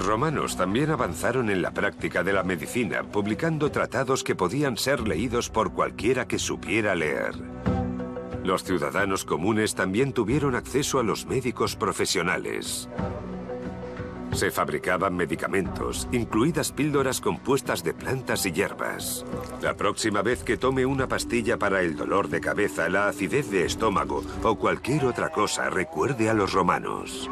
Los 0.00 0.08
romanos 0.08 0.56
también 0.56 0.88
avanzaron 0.88 1.50
en 1.50 1.60
la 1.60 1.72
práctica 1.72 2.22
de 2.22 2.32
la 2.32 2.42
medicina, 2.42 3.02
publicando 3.02 3.70
tratados 3.70 4.24
que 4.24 4.34
podían 4.34 4.78
ser 4.78 5.06
leídos 5.06 5.50
por 5.50 5.74
cualquiera 5.74 6.26
que 6.26 6.38
supiera 6.38 6.94
leer. 6.94 7.34
Los 8.42 8.64
ciudadanos 8.64 9.26
comunes 9.26 9.74
también 9.74 10.14
tuvieron 10.14 10.54
acceso 10.54 11.00
a 11.00 11.02
los 11.02 11.26
médicos 11.26 11.76
profesionales. 11.76 12.88
Se 14.32 14.50
fabricaban 14.50 15.14
medicamentos, 15.14 16.08
incluidas 16.12 16.72
píldoras 16.72 17.20
compuestas 17.20 17.84
de 17.84 17.92
plantas 17.92 18.46
y 18.46 18.52
hierbas. 18.52 19.26
La 19.60 19.76
próxima 19.76 20.22
vez 20.22 20.42
que 20.44 20.56
tome 20.56 20.86
una 20.86 21.08
pastilla 21.08 21.58
para 21.58 21.82
el 21.82 21.94
dolor 21.94 22.30
de 22.30 22.40
cabeza, 22.40 22.88
la 22.88 23.08
acidez 23.08 23.50
de 23.50 23.66
estómago 23.66 24.24
o 24.42 24.56
cualquier 24.56 25.04
otra 25.04 25.28
cosa, 25.28 25.68
recuerde 25.68 26.30
a 26.30 26.34
los 26.34 26.54
romanos. 26.54 27.28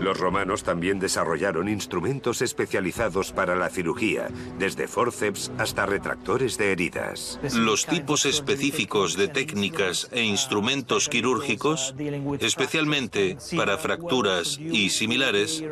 Los 0.00 0.18
romanos 0.18 0.64
también 0.64 0.98
desarrollaron 0.98 1.68
instrumentos 1.68 2.40
especializados 2.40 3.32
para 3.32 3.54
la 3.54 3.68
cirugía, 3.68 4.28
desde 4.58 4.88
forceps 4.88 5.52
hasta 5.58 5.84
retractores 5.84 6.56
de 6.56 6.72
heridas. 6.72 7.38
Los 7.54 7.84
tipos 7.84 8.24
específicos 8.24 9.16
de 9.16 9.28
técnicas 9.28 10.08
e 10.10 10.22
instrumentos 10.22 11.08
quirúrgicos, 11.08 11.94
especialmente 12.40 13.36
para 13.56 13.76
fracturas 13.76 14.58
y 14.58 14.88
similares, 14.88 15.62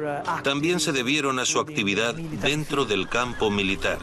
también 0.45 0.79
se 0.79 0.93
debieron 0.93 1.39
a 1.39 1.47
su 1.47 1.59
actividad 1.59 2.15
dentro 2.15 2.85
del 2.85 3.09
campo 3.09 3.51
militar. 3.51 3.99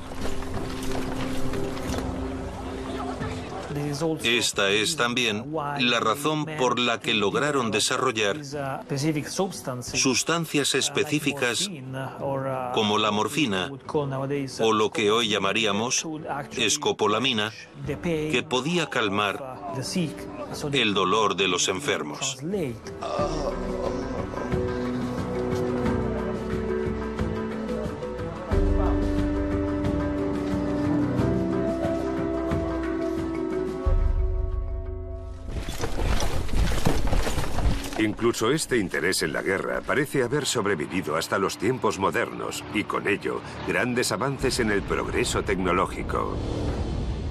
Esta 4.23 4.69
es 4.71 4.95
también 4.95 5.53
la 5.79 5.99
razón 5.99 6.45
por 6.57 6.79
la 6.79 6.99
que 6.99 7.13
lograron 7.13 7.71
desarrollar 7.71 8.37
sustancias 9.93 10.75
específicas 10.75 11.69
como 12.73 12.97
la 12.97 13.11
morfina 13.11 13.71
o 14.59 14.73
lo 14.73 14.91
que 14.91 15.11
hoy 15.11 15.29
llamaríamos 15.29 16.07
escopolamina, 16.57 17.51
que 17.85 18.45
podía 18.47 18.89
calmar 18.89 19.73
el 20.71 20.93
dolor 20.93 21.35
de 21.35 21.47
los 21.47 21.67
enfermos. 21.67 22.37
Incluso 38.05 38.51
este 38.51 38.77
interés 38.77 39.23
en 39.23 39.33
la 39.33 39.41
guerra 39.41 39.81
parece 39.81 40.21
haber 40.21 40.45
sobrevivido 40.45 41.15
hasta 41.15 41.39
los 41.39 41.57
tiempos 41.57 41.97
modernos 41.97 42.63
y 42.71 42.83
con 42.83 43.07
ello 43.07 43.41
grandes 43.67 44.11
avances 44.11 44.59
en 44.59 44.69
el 44.69 44.83
progreso 44.83 45.43
tecnológico. 45.43 46.37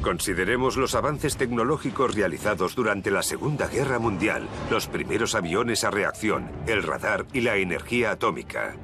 Consideremos 0.02 0.76
los 0.76 0.96
avances 0.96 1.36
tecnológicos 1.36 2.16
realizados 2.16 2.74
durante 2.74 3.12
la 3.12 3.22
Segunda 3.22 3.68
Guerra 3.68 4.00
Mundial, 4.00 4.48
los 4.68 4.88
primeros 4.88 5.36
aviones 5.36 5.84
a 5.84 5.92
reacción, 5.92 6.50
el 6.66 6.82
radar 6.82 7.24
y 7.32 7.42
la 7.42 7.54
energía 7.56 8.10
atómica. 8.10 8.74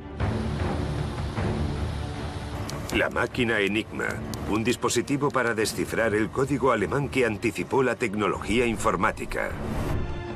La 2.94 3.10
máquina 3.10 3.58
Enigma, 3.58 4.06
un 4.48 4.62
dispositivo 4.62 5.32
para 5.32 5.54
descifrar 5.54 6.14
el 6.14 6.30
código 6.30 6.70
alemán 6.70 7.08
que 7.08 7.26
anticipó 7.26 7.82
la 7.82 7.96
tecnología 7.96 8.64
informática. 8.64 9.50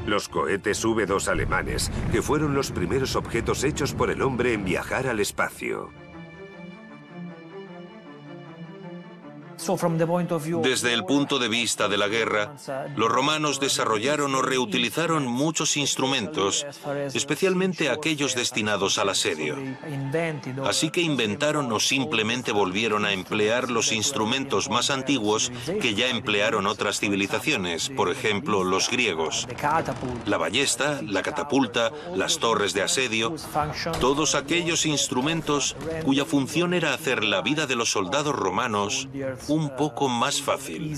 Los 0.07 0.29
cohetes 0.29 0.85
V2 0.85 1.29
alemanes, 1.29 1.91
que 2.13 2.21
fueron 2.21 2.55
los 2.55 2.71
primeros 2.71 3.17
objetos 3.17 3.65
hechos 3.65 3.95
por 3.95 4.11
el 4.11 4.21
hombre 4.23 4.53
en 4.53 4.65
viajar 4.65 5.07
al 5.07 5.21
espacio. 5.21 6.04
Desde 10.63 10.93
el 10.93 11.05
punto 11.05 11.39
de 11.39 11.49
vista 11.49 11.89
de 11.89 11.97
la 11.97 12.09
guerra, 12.09 12.55
los 12.97 13.09
romanos 13.11 13.61
desarrollaron 13.61 14.35
o 14.35 14.43
reutilizaron 14.43 15.27
muchos 15.27 15.77
instrumentos, 15.77 16.67
especialmente 17.15 17.91
aquellos 17.91 18.35
destinados 18.35 18.99
al 18.99 19.09
asedio. 19.09 19.57
Así 20.65 20.91
que 20.91 21.01
inventaron 21.01 21.71
o 21.73 21.81
simplemente 21.81 22.53
volvieron 22.53 23.05
a 23.05 23.13
emplear 23.13 23.71
los 23.71 23.93
instrumentos 23.93 24.69
más 24.71 24.91
antiguos 24.91 25.53
que 25.81 25.95
ya 25.95 26.09
emplearon 26.09 26.67
otras 26.67 27.01
civilizaciones, 27.01 27.91
por 27.91 28.11
ejemplo 28.11 28.65
los 28.65 28.91
griegos. 28.91 29.47
La 30.27 30.39
ballesta, 30.39 31.01
la 31.03 31.23
catapulta, 31.23 31.91
las 32.15 32.39
torres 32.39 32.75
de 32.75 32.83
asedio, 32.83 33.35
todos 34.01 34.35
aquellos 34.35 34.87
instrumentos 34.87 35.77
cuya 36.05 36.25
función 36.25 36.75
era 36.75 36.95
hacer 36.95 37.25
la 37.25 37.43
vida 37.43 37.67
de 37.67 37.77
los 37.77 37.91
soldados 37.91 38.35
romanos 38.35 39.09
un 39.55 39.71
poco 39.77 40.09
más 40.09 40.43
fácil. 40.43 40.97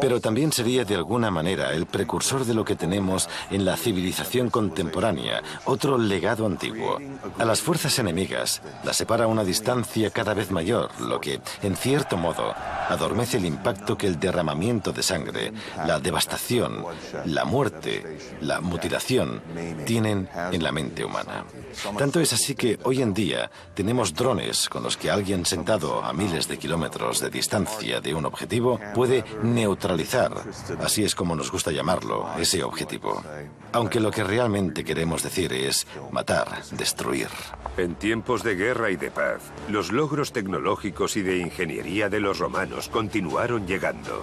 Pero 0.00 0.20
también 0.20 0.52
sería 0.52 0.84
de 0.84 0.94
alguna 0.94 1.30
manera 1.30 1.72
el 1.72 1.86
precursor 1.86 2.44
de 2.44 2.54
lo 2.54 2.64
que 2.64 2.76
tenemos 2.76 3.28
en 3.50 3.64
la 3.64 3.76
civilización 3.76 4.48
contemporánea, 4.48 5.42
otro 5.64 5.98
legado 5.98 6.46
antiguo. 6.46 6.98
A 7.38 7.44
las 7.44 7.60
fuerzas 7.60 7.98
enemigas 7.98 8.62
las 8.84 8.96
separa 8.96 9.26
una 9.26 9.44
distancia 9.44 10.10
cada 10.10 10.34
vez 10.34 10.50
mayor, 10.50 10.88
lo 11.00 11.20
que, 11.20 11.40
en 11.62 11.76
cierto 11.76 12.16
modo, 12.16 12.54
adormece 12.88 13.38
el 13.38 13.46
impacto 13.46 13.98
que 13.98 14.06
el 14.06 14.20
derramamiento 14.20 14.92
de 14.92 15.02
sangre, 15.02 15.52
la 15.86 15.98
devastación, 15.98 16.84
la 17.24 17.44
muerte, 17.44 18.18
la 18.40 18.60
mutilación 18.60 19.42
tienen 19.84 20.28
en 20.52 20.62
la 20.62 20.70
mente 20.70 21.04
humana. 21.04 21.44
Tanto 21.98 22.20
es 22.20 22.32
así 22.32 22.54
que 22.54 22.78
hoy 22.84 23.02
en 23.02 23.14
día 23.14 23.50
tenemos 23.74 24.14
drones 24.14 24.68
con 24.68 24.82
los 24.84 24.96
que 24.96 25.10
alguien 25.10 25.44
sentado 25.44 26.04
a 26.04 26.12
miles 26.12 26.46
de 26.46 26.58
kilómetros 26.58 27.20
de 27.20 27.30
distancia 27.30 27.63
de 28.02 28.14
un 28.14 28.24
objetivo 28.26 28.78
puede 28.94 29.24
neutralizar, 29.42 30.32
así 30.80 31.04
es 31.04 31.14
como 31.14 31.34
nos 31.34 31.50
gusta 31.50 31.70
llamarlo, 31.70 32.28
ese 32.38 32.62
objetivo. 32.62 33.22
Aunque 33.72 34.00
lo 34.00 34.10
que 34.10 34.24
realmente 34.24 34.84
queremos 34.84 35.22
decir 35.22 35.52
es 35.52 35.86
matar, 36.10 36.62
destruir. 36.72 37.28
En 37.76 37.94
tiempos 37.96 38.42
de 38.42 38.54
guerra 38.54 38.90
y 38.90 38.96
de 38.96 39.10
paz, 39.10 39.42
los 39.68 39.92
logros 39.92 40.32
tecnológicos 40.32 41.16
y 41.16 41.22
de 41.22 41.38
ingeniería 41.38 42.08
de 42.08 42.20
los 42.20 42.38
romanos 42.38 42.88
continuaron 42.88 43.66
llegando. 43.66 44.22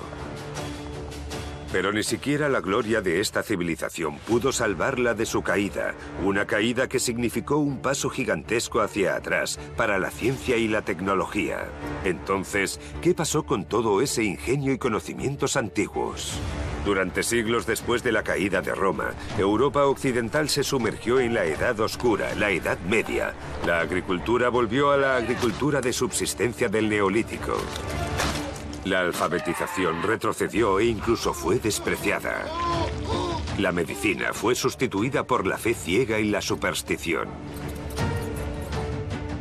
Pero 1.72 1.94
ni 1.94 2.04
siquiera 2.04 2.50
la 2.50 2.60
gloria 2.60 3.02
de 3.02 3.22
esta 3.22 3.44
civilización 3.44 4.18
pudo 4.28 4.52
salvarla 4.52 5.14
de 5.14 5.26
su 5.26 5.42
caída, 5.42 5.96
una 6.24 6.46
caída 6.46 6.90
que 6.90 7.00
significó 7.00 7.58
un 7.58 7.82
paso 7.82 8.10
gigantesco 8.10 8.82
hacia 8.82 9.16
atrás 9.16 9.58
para 9.78 9.98
la 9.98 10.12
ciencia 10.12 10.58
y 10.58 10.68
la 10.68 10.82
tecnología. 10.82 11.70
Entonces, 12.04 12.80
¿qué 13.02 13.14
pasó 13.14 13.44
con 13.44 13.64
todo 13.64 14.02
ese 14.02 14.24
ingenio 14.24 14.74
y 14.74 14.78
conocimientos 14.78 15.56
antiguos? 15.56 16.34
Durante 16.84 17.24
siglos 17.24 17.66
después 17.68 18.04
de 18.04 18.12
la 18.12 18.24
caída 18.24 18.62
de 18.62 18.74
Roma, 18.74 19.14
Europa 19.38 19.86
occidental 19.86 20.50
se 20.50 20.64
sumergió 20.64 21.20
en 21.20 21.34
la 21.34 21.46
Edad 21.46 21.80
Oscura, 21.80 22.34
la 22.36 22.50
Edad 22.50 22.80
Media. 22.80 23.34
La 23.66 23.80
agricultura 23.80 24.50
volvió 24.50 24.92
a 24.92 24.98
la 24.98 25.16
agricultura 25.16 25.80
de 25.80 25.94
subsistencia 25.94 26.70
del 26.70 26.90
Neolítico. 26.90 27.54
La 28.86 29.02
alfabetización 29.02 30.02
retrocedió 30.02 30.80
e 30.80 30.86
incluso 30.86 31.34
fue 31.34 31.60
despreciada. 31.60 32.46
La 33.60 33.72
medicina 33.72 34.34
fue 34.34 34.56
sustituida 34.56 35.24
por 35.24 35.46
la 35.46 35.60
fe 35.60 35.76
ciega 35.76 36.20
y 36.20 36.30
la 36.30 36.42
superstición. 36.42 37.28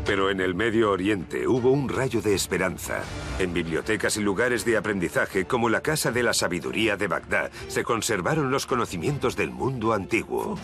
Pero 0.04 0.30
en 0.30 0.40
el 0.40 0.54
Medio 0.54 0.90
Oriente 0.90 1.46
hubo 1.46 1.70
un 1.70 1.88
rayo 1.88 2.20
de 2.20 2.34
esperanza. 2.34 3.02
En 3.38 3.52
bibliotecas 3.52 4.16
y 4.16 4.20
lugares 4.20 4.64
de 4.64 4.76
aprendizaje 4.76 5.44
como 5.44 5.68
la 5.68 5.80
Casa 5.80 6.10
de 6.10 6.22
la 6.22 6.34
Sabiduría 6.34 6.96
de 6.96 7.06
Bagdad 7.06 7.50
se 7.68 7.84
conservaron 7.84 8.50
los 8.50 8.66
conocimientos 8.66 9.36
del 9.36 9.50
mundo 9.50 9.92
antiguo. 9.92 10.58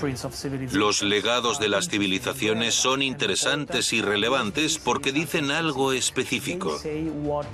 Los 0.72 1.02
legados 1.02 1.58
de 1.58 1.68
las 1.68 1.88
civilizaciones 1.88 2.74
son 2.74 3.02
interesantes 3.02 3.92
y 3.92 4.02
relevantes 4.02 4.78
porque 4.78 5.12
dicen 5.12 5.50
algo 5.50 5.92
específico. 5.92 6.78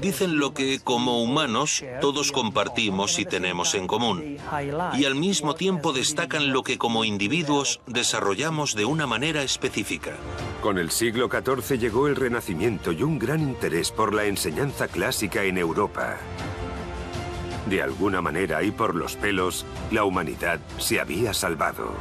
Dicen 0.00 0.38
lo 0.38 0.54
que 0.54 0.80
como 0.80 1.22
humanos 1.22 1.84
todos 2.00 2.32
compartimos 2.32 3.18
y 3.18 3.24
tenemos 3.24 3.74
en 3.74 3.86
común. 3.86 4.38
Y 4.94 5.04
al 5.04 5.14
mismo 5.14 5.54
tiempo 5.54 5.92
destacan 5.92 6.52
lo 6.52 6.62
que 6.62 6.78
como 6.78 7.04
individuos 7.04 7.80
desarrollamos 7.86 8.74
de 8.74 8.84
una 8.84 9.06
manera 9.06 9.42
específica. 9.42 10.12
Con 10.60 10.78
el 10.78 10.90
siglo 10.90 11.28
XIV 11.28 11.71
llegó 11.78 12.08
el 12.08 12.16
Renacimiento 12.16 12.92
y 12.92 13.02
un 13.02 13.18
gran 13.18 13.40
interés 13.40 13.90
por 13.90 14.14
la 14.14 14.24
enseñanza 14.24 14.88
clásica 14.88 15.44
en 15.44 15.58
Europa. 15.58 16.16
De 17.66 17.82
alguna 17.82 18.20
manera 18.20 18.62
y 18.62 18.70
por 18.70 18.94
los 18.94 19.16
pelos, 19.16 19.64
la 19.90 20.04
humanidad 20.04 20.60
se 20.78 21.00
había 21.00 21.32
salvado. 21.32 21.94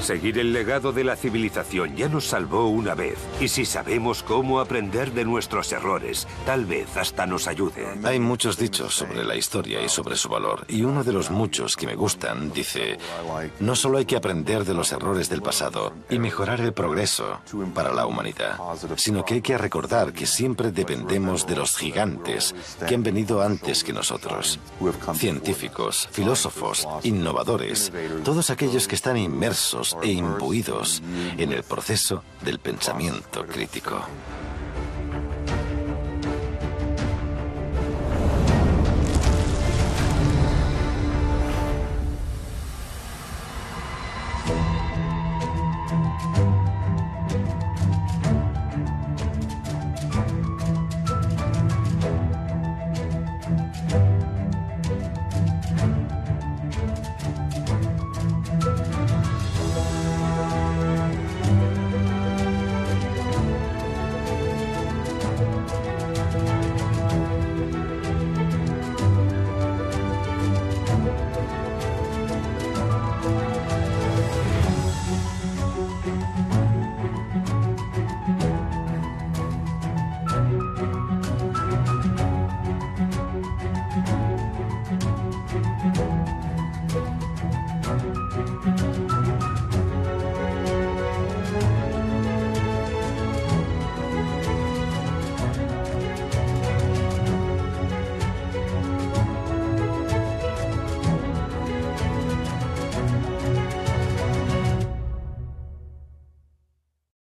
Seguir 0.00 0.38
el 0.38 0.52
legado 0.52 0.92
de 0.92 1.04
la 1.04 1.16
civilización 1.16 1.96
ya 1.96 2.08
nos 2.08 2.26
salvó 2.26 2.68
una 2.68 2.94
vez, 2.94 3.18
y 3.40 3.48
si 3.48 3.64
sabemos 3.64 4.22
cómo 4.22 4.60
aprender 4.60 5.12
de 5.12 5.24
nuestros 5.24 5.72
errores, 5.72 6.28
tal 6.44 6.64
vez 6.64 6.96
hasta 6.96 7.26
nos 7.26 7.48
ayude. 7.48 7.86
Hay 8.04 8.20
muchos 8.20 8.56
dichos 8.56 8.94
sobre 8.94 9.24
la 9.24 9.36
historia 9.36 9.82
y 9.82 9.88
sobre 9.88 10.16
su 10.16 10.28
valor, 10.28 10.64
y 10.68 10.82
uno 10.82 11.02
de 11.02 11.12
los 11.12 11.30
muchos 11.30 11.76
que 11.76 11.86
me 11.86 11.96
gustan 11.96 12.52
dice, 12.52 12.98
no 13.60 13.74
solo 13.74 13.98
hay 13.98 14.04
que 14.04 14.16
aprender 14.16 14.64
de 14.64 14.74
los 14.74 14.92
errores 14.92 15.28
del 15.28 15.42
pasado 15.42 15.92
y 16.08 16.18
mejorar 16.18 16.60
el 16.60 16.72
progreso 16.72 17.40
para 17.74 17.92
la 17.92 18.06
humanidad, 18.06 18.58
sino 18.96 19.24
que 19.24 19.34
hay 19.34 19.42
que 19.42 19.58
recordar 19.58 20.12
que 20.12 20.26
siempre 20.26 20.70
dependemos 20.70 21.46
de 21.46 21.56
los 21.56 21.76
gigantes 21.76 22.54
que 22.86 22.94
han 22.94 23.02
venido 23.02 23.42
antes 23.42 23.82
que 23.82 23.92
nosotros, 23.92 24.58
científicos, 25.14 26.08
filósofos, 26.12 26.86
innovadores, 27.02 27.92
todos 28.24 28.50
aquellos 28.50 28.86
que 28.86 28.94
están 28.94 29.16
inmersos 29.16 29.85
e 30.02 30.12
imbuidos 30.12 31.02
en 31.36 31.52
el 31.52 31.62
proceso 31.62 32.22
del 32.42 32.58
pensamiento 32.58 33.46
crítico. 33.46 34.00